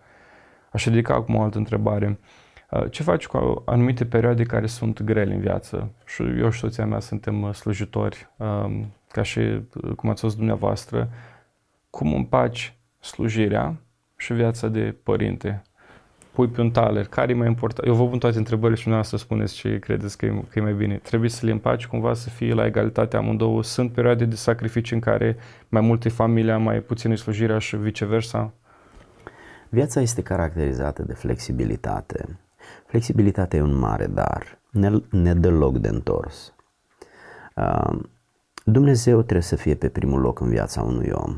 [0.71, 2.19] Aș ridica acum o altă întrebare.
[2.71, 5.91] Uh, ce faci cu anumite perioade care sunt grele în viață?
[6.05, 10.35] Și eu și soția mea suntem uh, slujitori, um, ca și uh, cum ați spus
[10.35, 11.09] dumneavoastră.
[11.89, 13.75] Cum împaci slujirea
[14.17, 15.61] și viața de părinte?
[16.35, 17.87] Pui pe un taler, care e mai important?
[17.87, 20.73] Eu vă pun toate întrebările și dumneavoastră spuneți ce credeți că e, că e mai
[20.73, 20.95] bine.
[20.95, 23.63] Trebuie să le împaci cumva să fie la egalitate amândouă.
[23.63, 25.37] Sunt perioade de sacrificii în care
[25.69, 28.53] mai multe familia, mai puțină slujirea și viceversa?
[29.69, 32.39] Viața este caracterizată de flexibilitate
[32.85, 36.53] Flexibilitatea e un mare dar, ne, ne dă loc de întors.
[38.63, 41.37] Dumnezeu trebuie să fie pe primul loc în viața unui om.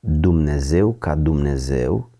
[0.00, 2.10] Dumnezeu ca Dumnezeu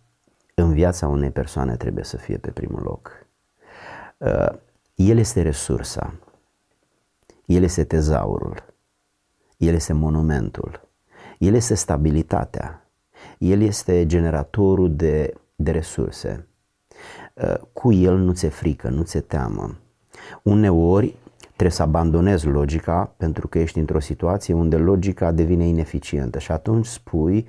[0.59, 3.27] în viața unei persoane trebuie să fie pe primul loc.
[4.95, 6.15] El este resursa,
[7.45, 8.63] El este tezaurul,
[9.57, 10.89] El este monumentul,
[11.39, 12.91] El este stabilitatea,
[13.39, 16.47] El este generatorul de, de resurse.
[17.35, 19.77] Uh, cu el nu ți-e frică, nu ți-e teamă.
[20.43, 26.53] Uneori trebuie să abandonezi logica pentru că ești într-o situație unde logica devine ineficientă și
[26.53, 27.47] atunci spui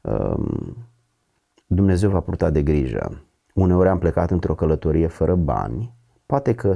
[0.00, 0.76] um,
[1.70, 3.22] Dumnezeu va purta de grijă.
[3.54, 5.94] Uneori am plecat într-o călătorie fără bani,
[6.26, 6.74] poate că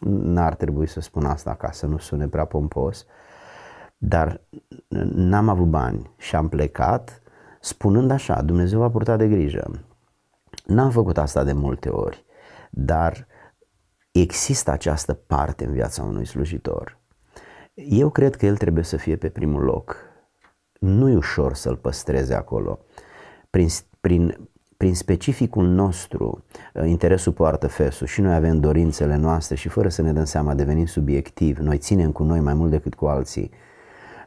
[0.00, 3.06] n-ar trebui să spun asta ca să nu sune prea pompos,
[3.96, 4.40] dar
[5.14, 7.22] n-am avut bani și am plecat
[7.60, 9.70] spunând așa, Dumnezeu va purta de grijă.
[10.66, 12.24] N-am făcut asta de multe ori,
[12.70, 13.26] dar
[14.12, 16.98] există această parte în viața unui slujitor.
[17.74, 19.96] Eu cred că el trebuie să fie pe primul loc.
[20.78, 22.78] Nu e ușor să-l păstreze acolo.
[23.50, 23.68] Prin,
[24.00, 26.44] prin, prin specificul nostru,
[26.84, 30.86] interesul poartă fesul și noi avem dorințele noastre și fără să ne dăm seama devenim
[30.86, 33.50] subiectivi, noi ținem cu noi mai mult decât cu alții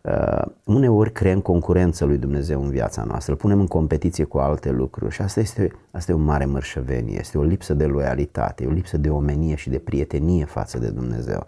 [0.01, 4.71] uh, uneori creăm concurență lui Dumnezeu în viața noastră, îl punem în competiție cu alte
[4.71, 8.67] lucruri și asta este, asta e o mare mărșăvenie, este o lipsă de loialitate, e
[8.67, 11.47] o lipsă de omenie și de prietenie față de Dumnezeu.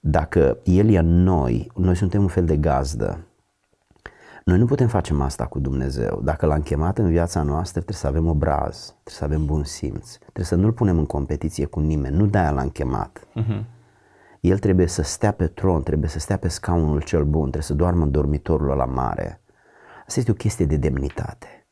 [0.00, 3.18] Dacă El e în noi, noi suntem un fel de gazdă,
[4.44, 6.20] noi nu putem face asta cu Dumnezeu.
[6.24, 10.16] Dacă l-am chemat în viața noastră, trebuie să avem obraz, trebuie să avem bun simț,
[10.16, 13.26] trebuie să nu-l punem în competiție cu nimeni, nu de-aia l-am chemat.
[13.40, 13.64] Uh-huh.
[14.40, 17.74] El trebuie să stea pe tron, trebuie să stea pe scaunul cel bun, trebuie să
[17.74, 19.40] doarmă în dormitorul la mare.
[20.06, 21.66] Asta este o chestie de demnitate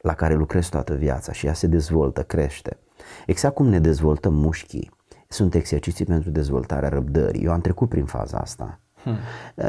[0.00, 2.78] la care lucrezi toată viața și ea se dezvoltă, crește.
[3.26, 4.90] Exact cum ne dezvoltăm mușchii,
[5.28, 7.44] sunt exerciții pentru dezvoltarea răbdării.
[7.44, 8.80] Eu am trecut prin faza asta.
[9.02, 9.16] Hmm.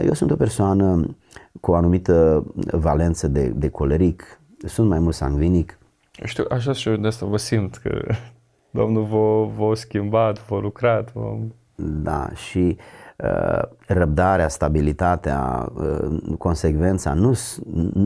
[0.03, 1.15] Eu sunt o persoană
[1.59, 5.77] cu o anumită valență de, de coleric, sunt mai mult sangvinic.
[6.23, 8.01] Știu, așa și eu de asta vă simt că
[8.79, 11.37] Domnul v-a, v-a schimbat, v-a lucrat, v-a
[11.83, 12.77] da, și
[13.17, 17.33] uh, răbdarea, stabilitatea, uh, consecvența nu,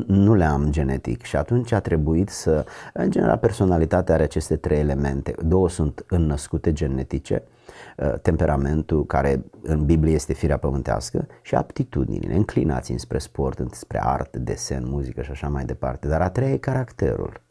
[0.07, 4.79] nu le am genetic și atunci a trebuit să, în general personalitatea are aceste trei
[4.79, 7.43] elemente, două sunt înnăscute genetice,
[8.21, 14.83] temperamentul care în Biblie este firea pământească și aptitudinile, înclinații spre sport, spre artă, desen,
[14.87, 17.43] muzică și așa mai departe, dar a treia e caracterul.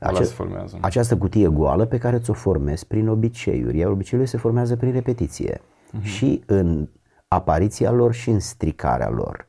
[0.00, 0.78] Ace- formează.
[0.80, 5.60] Această cutie goală pe care ți-o formezi prin obiceiuri, iar obiceiurile se formează prin repetiție
[5.60, 6.02] uh-huh.
[6.02, 6.88] și în
[7.28, 9.48] apariția lor și în stricarea lor.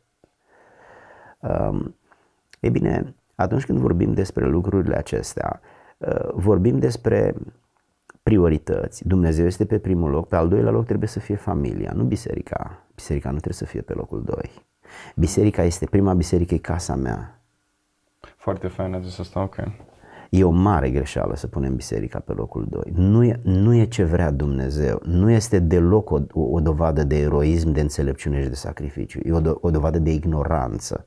[1.40, 1.96] Um,
[2.60, 5.62] e bine, atunci când vorbim despre lucrurile acestea,
[5.98, 7.36] uh, vorbim despre
[8.24, 9.08] priorități.
[9.08, 12.86] Dumnezeu este pe primul loc, pe al doilea loc trebuie să fie familia, nu biserica.
[12.96, 14.52] Biserica nu trebuie să fie pe locul doi.
[15.16, 17.42] Biserica este prima biserică, e casa mea.
[18.38, 19.56] Foarte fain a zis asta, ok.
[20.30, 22.82] E o mare greșeală să punem biserica pe locul 2.
[22.96, 25.02] Nu e, nu e ce vrea Dumnezeu.
[25.06, 29.20] Nu este deloc o, o dovadă de eroism, de înțelepciune și de sacrificiu.
[29.24, 31.06] E o, do, o dovadă de ignoranță.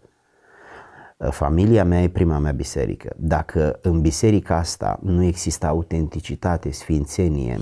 [1.17, 3.15] Familia mea e prima mea biserică.
[3.17, 7.59] Dacă în biserica asta nu există autenticitate, sfințenie,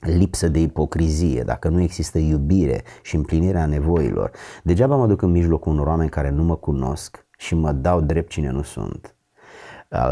[0.00, 4.30] lipsă de ipocrizie, dacă nu există iubire și împlinirea nevoilor,
[4.62, 8.30] degeaba mă duc în mijlocul unor oameni care nu mă cunosc și mă dau drept
[8.30, 9.14] cine nu sunt.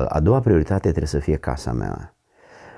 [0.09, 2.17] A doua prioritate trebuie să fie casa mea.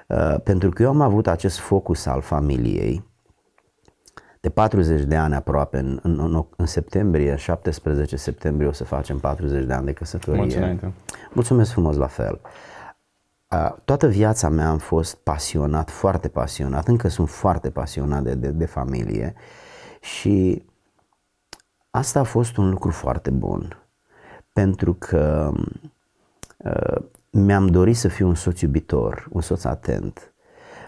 [0.09, 3.04] Uh, pentru că eu am avut acest focus al familiei
[4.47, 9.64] de 40 de ani aproape, în, în, în septembrie, 17 septembrie o să facem 40
[9.64, 10.40] de ani de căsătorie.
[10.40, 10.84] Mulțumesc,
[11.32, 12.40] Mulțumesc frumos la fel.
[13.51, 18.51] Uh, toată viața mea am fost pasionat, foarte pasionat, încă sunt foarte pasionat de, de,
[18.51, 19.34] de familie
[20.01, 20.64] și
[21.90, 23.82] asta a fost un lucru foarte bun
[24.53, 25.53] pentru că
[26.57, 30.32] Uh, mi-am dorit să fiu un soț iubitor, un soț atent.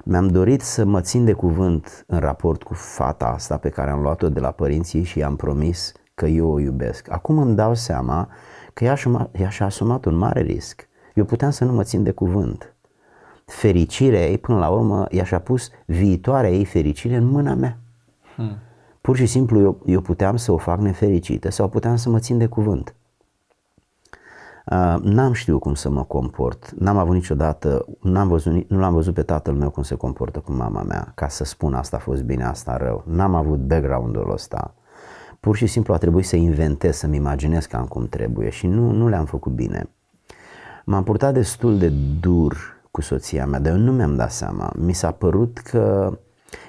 [0.04, 4.00] Mi-am dorit să mă țin de cuvânt în raport cu fata asta pe care am
[4.00, 7.10] luat-o de la părinții și i-am promis că eu o iubesc.
[7.10, 8.28] Acum îmi dau seama
[8.74, 8.84] că
[9.32, 10.88] ea și-a asumat un mare risc.
[11.14, 12.74] Eu puteam să nu mă țin de cuvânt.
[13.44, 17.78] Fericirea ei, până la urmă, ea și-a pus viitoarea ei fericire în mâna mea.
[18.36, 18.56] Hmm.
[19.00, 22.38] Pur și simplu eu, eu puteam să o fac nefericită sau puteam să mă țin
[22.38, 22.94] de cuvânt.
[24.70, 29.14] Uh, n-am știut cum să mă comport, n-am avut niciodată, n-am văzut, nu l-am văzut
[29.14, 32.22] pe tatăl meu cum se comportă cu mama mea, ca să spun asta a fost
[32.22, 33.04] bine, asta rău.
[33.06, 34.74] N-am avut background-ul ăsta.
[35.40, 39.08] Pur și simplu a trebuit să inventez, să-mi imaginez cam cum trebuie și nu, nu
[39.08, 39.88] le-am făcut bine.
[40.84, 42.56] M-am purtat destul de dur
[42.90, 44.72] cu soția mea, dar eu nu mi-am dat seama.
[44.76, 46.18] Mi s-a părut că,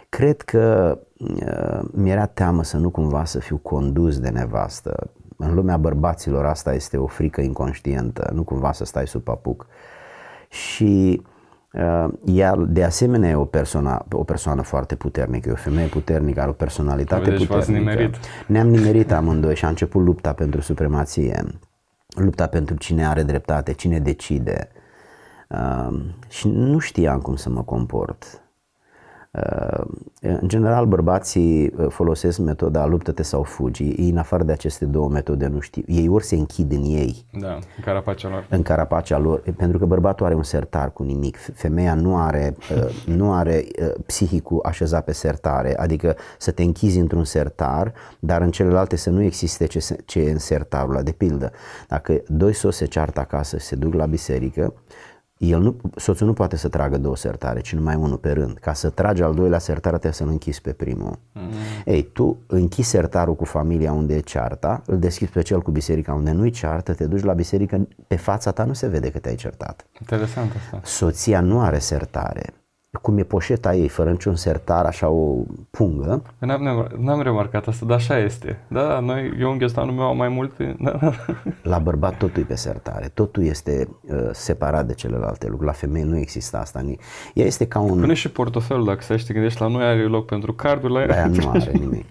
[0.10, 5.10] cred că uh, mi-era teamă să nu cumva să fiu condus de nevastă
[5.42, 9.68] în lumea bărbaților asta este o frică inconștientă, nu cumva să stai sub papuc.
[10.50, 11.22] Și
[11.74, 16.40] uh, ea de asemenea e o persoană, o persoană foarte puternică, e o femeie puternică,
[16.42, 17.72] are o personalitate deci puternică.
[17.72, 18.16] Nimerit.
[18.48, 21.44] Ne-am nimerit amândoi și a început lupta pentru supremație,
[22.08, 24.70] lupta pentru cine are dreptate, cine decide.
[25.48, 28.42] Uh, și nu știam cum să mă comport.
[29.32, 29.86] Uh,
[30.22, 33.84] în general, bărbații uh, folosesc metoda luptă-te sau fugi.
[33.84, 35.84] Ei, în afară de aceste două metode, nu știu.
[35.88, 37.26] Ei ori se închid în ei.
[37.40, 38.46] Da, în carapacea lor.
[38.50, 39.40] În carapacea lor.
[39.58, 41.38] Pentru că bărbatul are un sertar cu nimic.
[41.38, 43.66] Femeia nu are, uh, nu are
[44.06, 45.78] psihicul așezat pe sertare.
[45.78, 50.32] Adică să te închizi într-un sertar, dar în celelalte să nu existe ce, ce e
[50.32, 51.02] în sertarul ăla.
[51.02, 51.52] De pildă,
[51.88, 54.74] dacă doi soți se ceartă acasă și se duc la biserică,
[55.40, 58.58] el nu, soțul nu poate să tragă două sertare, ci numai unul pe rând.
[58.58, 61.20] Ca să tragi al doilea sertar, trebuie să-l închizi pe primul.
[61.34, 61.42] Mm.
[61.86, 66.14] Ei, tu închizi sertarul cu familia unde e cearta, îl deschizi pe cel cu biserica
[66.14, 69.36] unde nu-i ceartă, te duci la biserică, pe fața ta nu se vede că te-ai
[69.36, 69.86] certat.
[70.00, 70.82] Interesant asta.
[70.84, 72.54] Soția nu are sertare
[73.02, 75.36] cum e poșeta ei, fără niciun sertar, așa o
[75.70, 76.22] pungă.
[76.40, 78.66] N-am, n-am remarcat asta, dar așa este.
[78.68, 80.76] Da, noi, eu în ghestanul meu am mai multe.
[80.90, 81.00] Da.
[81.64, 85.66] La bărbat totul e pe sertare, totul este uh, separat de celelalte lucruri.
[85.66, 86.82] La femei nu există asta.
[87.34, 88.00] Ea este ca un...
[88.00, 91.28] Până și portofelul, dacă să te gândești, la noi are loc pentru carduri, la ea
[91.28, 92.06] nu are nimic.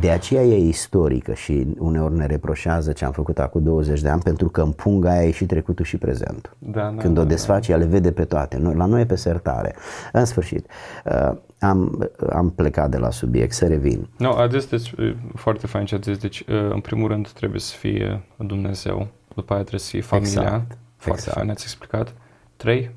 [0.00, 4.20] De aceea e istorică și uneori ne reproșează ce am făcut acum 20 de ani
[4.20, 6.56] pentru că în punga aia e și trecutul și prezentul.
[6.58, 7.72] Da, da, Când da, o desfaci, da.
[7.72, 8.58] ea le vede pe toate.
[8.74, 9.74] La noi e pe sertare.
[10.12, 10.66] În sfârșit,
[11.04, 14.08] uh, am, am plecat de la subiect, să revin.
[14.18, 14.94] Nu, no, zis deci,
[15.34, 16.18] foarte fain ce ați zis.
[16.18, 20.42] Deci, uh, în primul rând trebuie să fie Dumnezeu, după aia trebuie să fie familia.
[20.42, 20.78] Exact.
[20.96, 21.36] Foarte exact.
[21.36, 22.14] fain, ați explicat.
[22.56, 22.94] Trei?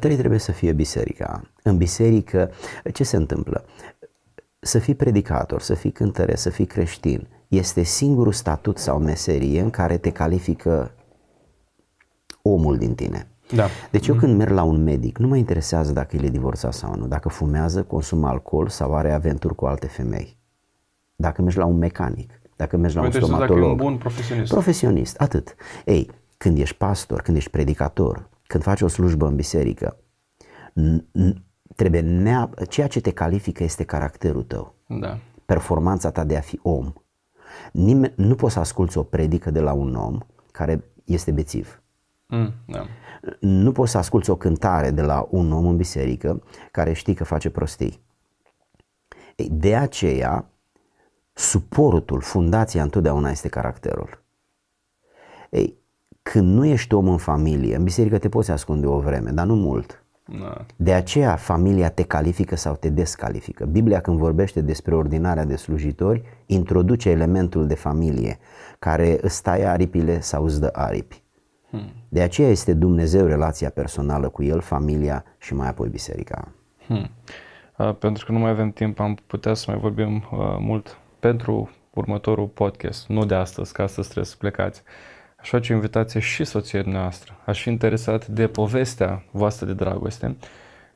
[0.00, 1.42] Trei trebuie să fie biserica.
[1.62, 2.50] În biserică,
[2.92, 3.64] ce se întâmplă?
[4.60, 9.70] Să fii predicator, să fii cântăre, să fii creștin, este singurul statut sau meserie în
[9.70, 10.92] care te califică
[12.42, 13.28] omul din tine.
[13.54, 13.66] Da.
[13.90, 14.20] Deci eu mm.
[14.20, 17.28] când merg la un medic, nu mă interesează dacă el e divorțat sau nu, dacă
[17.28, 20.36] fumează, consumă alcool sau are aventuri cu alte femei.
[21.16, 23.80] dacă mergi la un mecanic, dacă mergi la un Uite, știi dacă e stomatolog.
[23.80, 24.52] un bun profesionist.
[24.52, 25.54] Profesionist, atât.
[25.84, 29.96] Ei, când ești pastor, când ești predicator, când faci o slujbă în biserică,
[30.80, 31.34] n- n-
[31.76, 35.18] trebuie neap- ceea ce te califică este caracterul tău, Da.
[35.46, 36.92] performanța ta de a fi om.
[37.72, 40.18] Nimeni, nu poți să asculți o predică de la un om
[40.52, 41.82] care este bețiv.
[42.28, 42.86] Mm, da.
[43.40, 47.24] Nu poți să asculți o cântare de la un om în biserică care știi că
[47.24, 48.00] face prostii.
[49.36, 50.50] Ei, de aceea,
[51.32, 54.22] suportul, fundația întotdeauna este caracterul.
[55.50, 55.78] Ei,
[56.22, 59.54] când nu ești om în familie, în biserică te poți ascunde o vreme, dar nu
[59.54, 60.02] mult.
[60.40, 60.66] Da.
[60.76, 63.64] De aceea familia te califică sau te descalifică.
[63.64, 68.38] Biblia când vorbește despre ordinarea de slujitori, introduce elementul de familie
[68.78, 71.22] care îți taie aripile sau îți dă aripi.
[72.08, 76.48] De aceea este Dumnezeu relația personală cu El, familia și mai apoi biserica.
[76.86, 77.10] Hmm.
[77.76, 81.70] Uh, pentru că nu mai avem timp, am putea să mai vorbim uh, mult pentru
[81.90, 84.82] următorul podcast, nu de astăzi, că astăzi trebuie să plecați.
[85.36, 87.36] Aș face o invitație și soției noastră.
[87.44, 90.36] Aș fi interesat de povestea voastră de dragoste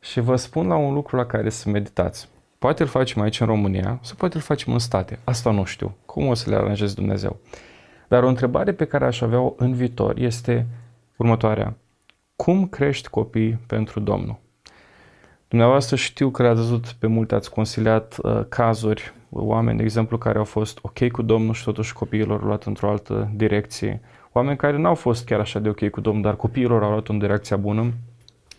[0.01, 2.29] și vă spun la un lucru la care să meditați.
[2.59, 5.19] Poate îl facem aici în România sau poate îl facem în state.
[5.25, 5.97] Asta nu știu.
[6.07, 7.41] Cum o să le aranjez Dumnezeu?
[8.13, 10.67] Dar o întrebare pe care aș avea-o în viitor este
[11.17, 11.75] următoarea.
[12.37, 14.39] Cum crești copii pentru Domnul?
[15.49, 20.39] Dumneavoastră știu că le-ați văzut pe multe, ați consiliat uh, cazuri, oameni, de exemplu, care
[20.39, 24.01] au fost ok cu Domnul și totuși copiilor au luat într-o altă direcție.
[24.33, 27.19] Oameni care n-au fost chiar așa de ok cu Domnul, dar copiilor au luat în
[27.19, 27.93] direcția bună.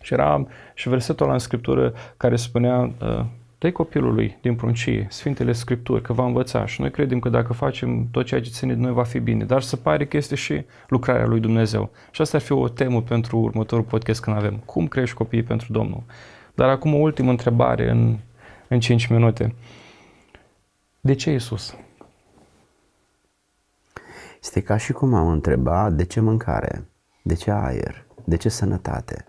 [0.00, 3.24] Și era și versetul ăla în Scriptură care spunea, uh,
[3.64, 8.08] dă copilului din pruncie, Sfintele Scripturi, că va învăța și noi credem că dacă facem
[8.10, 10.64] tot ceea ce ține de noi va fi bine, dar se pare că este și
[10.88, 11.90] lucrarea lui Dumnezeu.
[12.10, 14.56] Și asta ar fi o temă pentru următorul podcast când avem.
[14.56, 16.02] Cum crești copiii pentru Domnul?
[16.54, 18.18] Dar acum o ultimă întrebare în,
[18.68, 19.54] în 5 minute.
[21.00, 21.76] De ce Isus?
[24.40, 26.88] Este ca și cum am întrebat de ce mâncare,
[27.22, 29.26] de ce aer, de ce sănătate.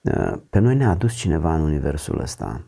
[0.00, 2.66] Uh, Pe noi ne-a adus cineva în universul ăsta.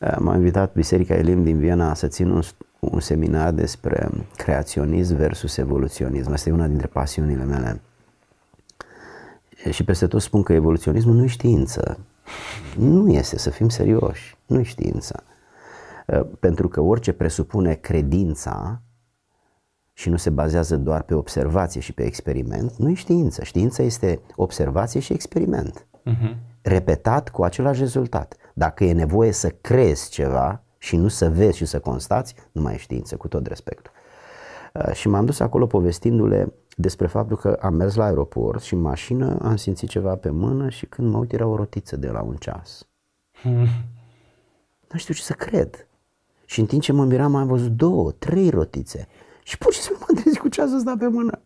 [0.00, 2.42] Uh, M-a invitat Biserica Elim din Viena să țin un,
[2.78, 6.32] un seminar despre creaționism versus evoluționism.
[6.32, 7.80] Asta e una dintre pasiunile mele.
[9.70, 11.98] Și peste tot spun că evoluționismul nu e știință.
[12.76, 15.22] Nu este, să fim serioși, nu e știință.
[16.06, 18.80] Uh, Pentru că orice presupune credința
[19.92, 23.44] și nu se bazează doar pe observație și pe experiment, nu e știință.
[23.44, 25.86] Știința este observație și experiment.
[25.86, 26.36] Uh-huh.
[26.62, 28.36] Repetat cu același rezultat.
[28.58, 32.74] Dacă e nevoie să crezi ceva și nu să vezi și să constați, nu mai
[32.74, 33.92] e știință, cu tot respectul.
[34.74, 38.80] Uh, Și m-am dus acolo povestindu-le despre faptul că am mers la aeroport și în
[38.80, 42.22] mașină am simțit ceva pe mână și când mă uit era o rotiță de la
[42.22, 42.86] un ceas.
[44.90, 45.88] Nu știu ce să cred.
[46.44, 49.08] Și în timp ce mă miram am văzut două, trei rotițe.
[49.42, 51.40] Și pur și simplu m-am trezit cu ceasul ăsta pe mână.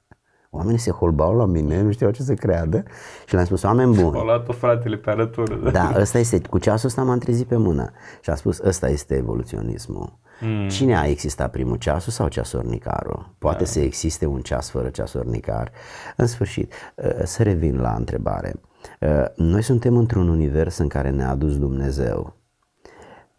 [0.52, 2.82] Oamenii se holbau la mine, nu știau ce să creadă
[3.26, 5.70] și le-am spus, oameni buni, Au luat-o fratele pe arătură.
[5.70, 7.90] da, ăsta este, cu ceasul ăsta m-am trezit pe mână
[8.20, 10.18] și am spus, ăsta este evoluționismul.
[10.40, 10.68] Mm.
[10.68, 13.34] Cine a existat primul ceasul sau ceasornicarul?
[13.38, 13.64] Poate da.
[13.64, 15.70] să existe un ceas fără ceasornicar.
[16.16, 16.72] În sfârșit,
[17.20, 18.54] ă, să revin la întrebare.
[19.02, 22.36] Ă, Noi suntem într-un univers în care ne-a adus Dumnezeu.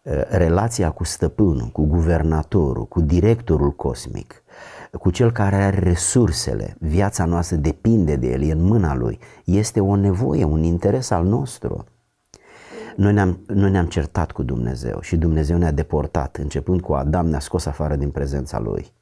[0.06, 4.41] Ă, Relația cu stăpânul, cu guvernatorul, cu directorul cosmic,
[4.98, 9.80] cu cel care are resursele, viața noastră depinde de el, e în mâna lui, este
[9.80, 11.84] o nevoie, un interes al nostru.
[12.96, 16.36] Noi ne-am, noi ne-am certat cu Dumnezeu și Dumnezeu ne-a deportat.
[16.36, 18.92] Începând cu Adam, ne-a scos afară din prezența Lui.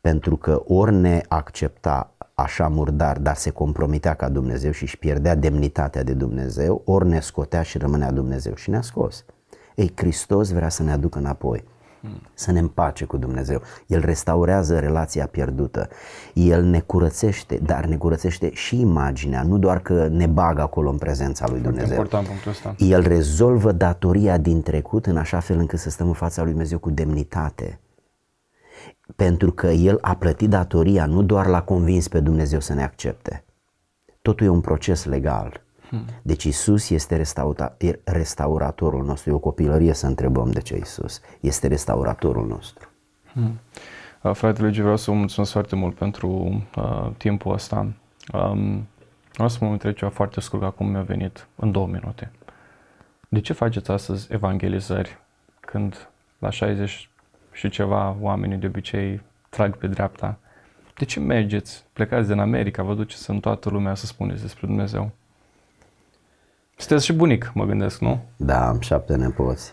[0.00, 5.34] Pentru că ori ne accepta așa murdar, dar se compromitea ca Dumnezeu și își pierdea
[5.34, 9.24] demnitatea de Dumnezeu, ori ne scotea și rămânea Dumnezeu și ne-a scos.
[9.74, 11.64] Ei, Hristos vrea să ne aducă înapoi,
[12.34, 13.62] să ne împace cu Dumnezeu.
[13.86, 15.88] El restaurează relația pierdută.
[16.34, 20.98] El ne curățește, dar ne curățește și imaginea, nu doar că ne bagă acolo în
[20.98, 21.96] prezența lui Foarte Dumnezeu.
[21.96, 22.74] important punctul ăsta.
[22.78, 26.78] El rezolvă datoria din trecut în așa fel încât să stăm în fața lui Dumnezeu
[26.78, 27.80] cu demnitate.
[29.16, 33.44] Pentru că El a plătit datoria, nu doar l-a convins pe Dumnezeu să ne accepte.
[34.22, 35.60] Totul e un proces legal.
[36.22, 39.30] Deci Isus este restaura, e restauratorul nostru.
[39.30, 41.20] E o copilărie să întrebăm de ce Isus.
[41.40, 42.88] Este restauratorul nostru.
[44.22, 46.28] Uh, Fratele Giu, vreau să vă mulțumesc foarte mult pentru
[46.76, 47.86] uh, timpul ăsta.
[48.32, 48.86] Um,
[49.32, 52.30] vreau să mă întreb ceva foarte scurt, acum mi-a venit în două minute.
[53.28, 55.18] De ce faceți astăzi evangelizări
[55.60, 57.10] când la 60
[57.52, 60.38] și ceva oamenii de obicei trag pe dreapta?
[60.94, 65.10] De ce mergeți, plecați din America, vă duceți în toată lumea să spuneți despre Dumnezeu?
[66.80, 68.20] Sunteți și bunic, mă gândesc, nu?
[68.36, 69.72] Da, am șapte nepoți.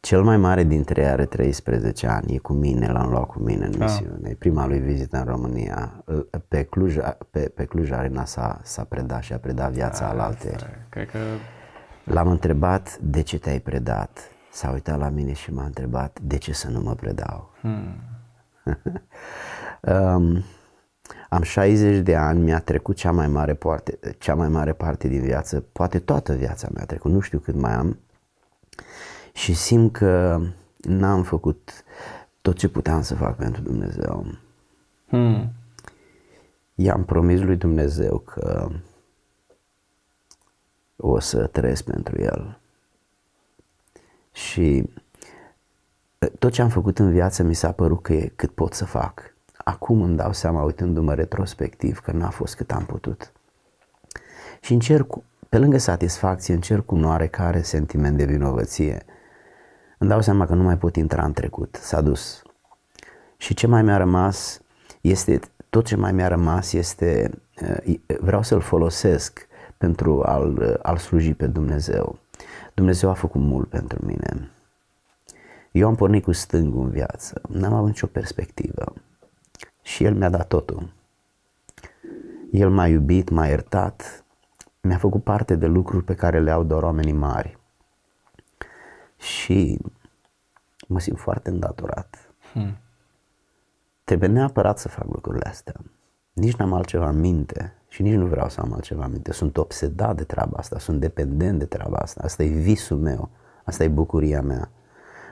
[0.00, 3.64] Cel mai mare dintre ei are 13 ani, e cu mine, l-am luat cu mine
[3.64, 3.78] în Ah.
[3.78, 4.28] misiune.
[4.28, 6.04] E prima lui vizită în România.
[6.48, 6.96] Pe Cluj,
[7.30, 10.56] pe, pe Cluj Arena s-a, s-a predat și a predat viața al altei.
[10.88, 11.18] Cred că
[12.04, 14.18] L-am întrebat de ce te-ai predat.
[14.52, 17.50] S-a uitat la mine și m-a întrebat de ce să nu mă predau.
[17.60, 17.94] hmm,
[19.80, 20.44] Um,
[21.34, 25.20] am 60 de ani, mi-a trecut cea mai mare parte, cea mai mare parte din
[25.20, 27.98] viață, poate toată viața mi-a trecut, nu știu cât mai am.
[29.32, 30.40] Și simt că
[30.76, 31.84] n-am făcut
[32.40, 34.26] tot ce puteam să fac pentru Dumnezeu.
[35.08, 35.52] hmm,
[36.74, 38.68] I-am promis lui Dumnezeu că
[40.96, 42.58] o să trăiesc pentru El.
[44.32, 44.88] Și
[46.38, 49.33] tot ce am făcut în viață mi s-a părut că e cât pot să fac.
[49.64, 53.32] Acum îmi dau seama, uitându-mă retrospectiv, că n-a fost cât am putut.
[54.60, 59.04] Și încerc, cu- pe lângă satisfacție, încerc cu un oarecare sentiment de vinovăție.
[59.98, 62.42] Îmi dau seama că nu mai pot intra în trecut, s-a dus.
[63.36, 64.60] Și ce mai mi-a rămas
[65.00, 65.40] este,
[65.70, 67.30] tot ce mai mi-a rămas este,
[67.86, 69.46] uh, vreau să-l folosesc
[69.78, 72.18] pentru a-l, uh, a-l sluji pe Dumnezeu.
[72.74, 74.50] Dumnezeu a făcut mult pentru mine.
[75.72, 78.92] Eu am pornit cu stângul în viață, n-am avut nicio perspectivă.
[79.84, 80.92] Și El mi-a dat totul.
[82.50, 84.24] El m-a iubit, m-a iertat,
[84.80, 87.58] mi-a făcut parte de lucruri pe care le au doar oamenii mari.
[89.16, 89.78] Și
[90.88, 92.32] mă simt foarte îndatorat.
[92.52, 92.76] hmm.
[94.04, 95.74] Trebuie neapărat să fac lucrurile astea.
[96.32, 99.32] Nici n-am altceva în minte și nici nu vreau să am altceva în minte.
[99.32, 102.20] Sunt obsedat de treaba asta, sunt dependent de treaba asta.
[102.24, 103.30] Asta e visul meu,
[103.64, 104.70] asta e bucuria mea.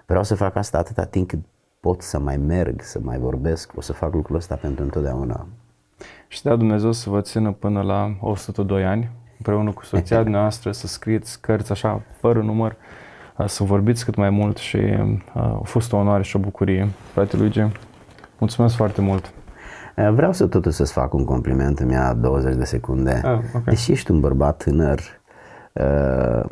[0.07, 1.40] Vreau să fac asta atâta timp cât
[1.87, 3.72] pot să mai merg, să mai vorbesc.
[3.76, 5.47] O să fac lucrul ăsta pentru întotdeauna.
[6.28, 10.87] Și da Dumnezeu să vă țină până la 102 ani, împreună cu soția noastră, să
[10.87, 12.76] scrieți cărți așa, fără număr,
[13.39, 16.89] uh, să vorbiți cât mai mult și uh, a fost o onoare și o bucurie.
[17.12, 17.66] Frate Luigi,
[18.39, 19.33] mulțumesc foarte mult.
[19.95, 23.20] Eh, Vreau să totuși să-ți fac un compliment, îmi ia 20 de secunde.
[23.24, 23.64] Ah, ok.
[23.64, 25.05] Deși ești un bărbat tânăr, eh,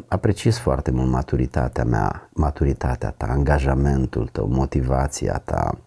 [0.08, 5.78] apreciez foarte mult maturitatea mea, maturitatea ta, angajamentul tău, motivația ta,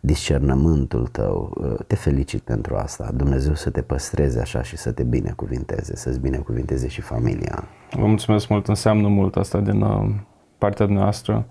[0.00, 1.56] discernământul tău.
[1.64, 3.10] Eh, Te felicit pentru asta.
[3.14, 7.64] Dumnezeu să te păstreze așa și să te binecuvinteze, să-ți binecuvinteze și familia.
[7.90, 10.10] Vă mulțumesc mult, înseamnă mult asta din uh,
[10.58, 11.46] partea noastră.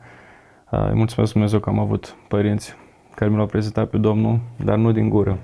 [0.71, 2.75] Uh, îi mulțumesc Dumnezeu că am avut părinți
[3.15, 5.37] care mi l-au prezentat pe Domnul, dar nu din gură.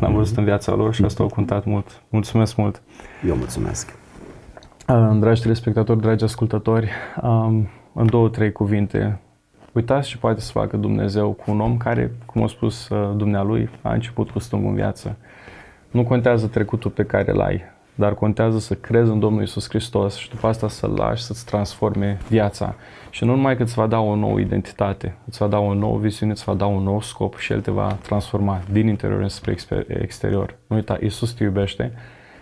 [0.00, 2.02] L-am văzut în viața lor și asta a contat mult.
[2.08, 2.82] Mulțumesc mult!
[3.26, 4.05] Eu mulțumesc.
[4.88, 6.90] Uh, Dragi telespectatori, dragi ascultători,
[7.22, 9.18] um, în două, trei cuvinte,
[9.72, 13.68] uitați ce poate să facă Dumnezeu cu un om care, cum a spus uh, dumnealui,
[13.82, 15.16] a început cu stângul în viață.
[15.90, 17.60] Nu contează trecutul pe care îl ai,
[17.94, 22.18] dar contează să crezi în Domnul Isus Hristos și după asta să-L lași să-ți transforme
[22.28, 22.74] viața.
[23.10, 25.98] Și nu numai că îți va da o nouă identitate, îți va da o nouă
[25.98, 29.54] viziune, îți va da un nou scop și El te va transforma din interior înspre
[29.54, 30.54] exper- exterior.
[30.66, 31.92] Nu uita, Isus te iubește.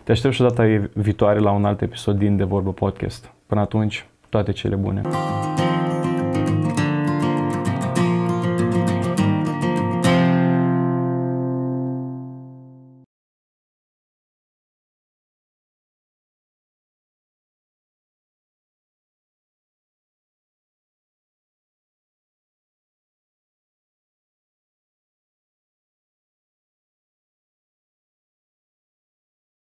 [0.04, 3.32] Te aștept și data viitoare la un alt episod din De Vorbă Podcast.
[3.46, 5.00] Până atunci, toate cele bune!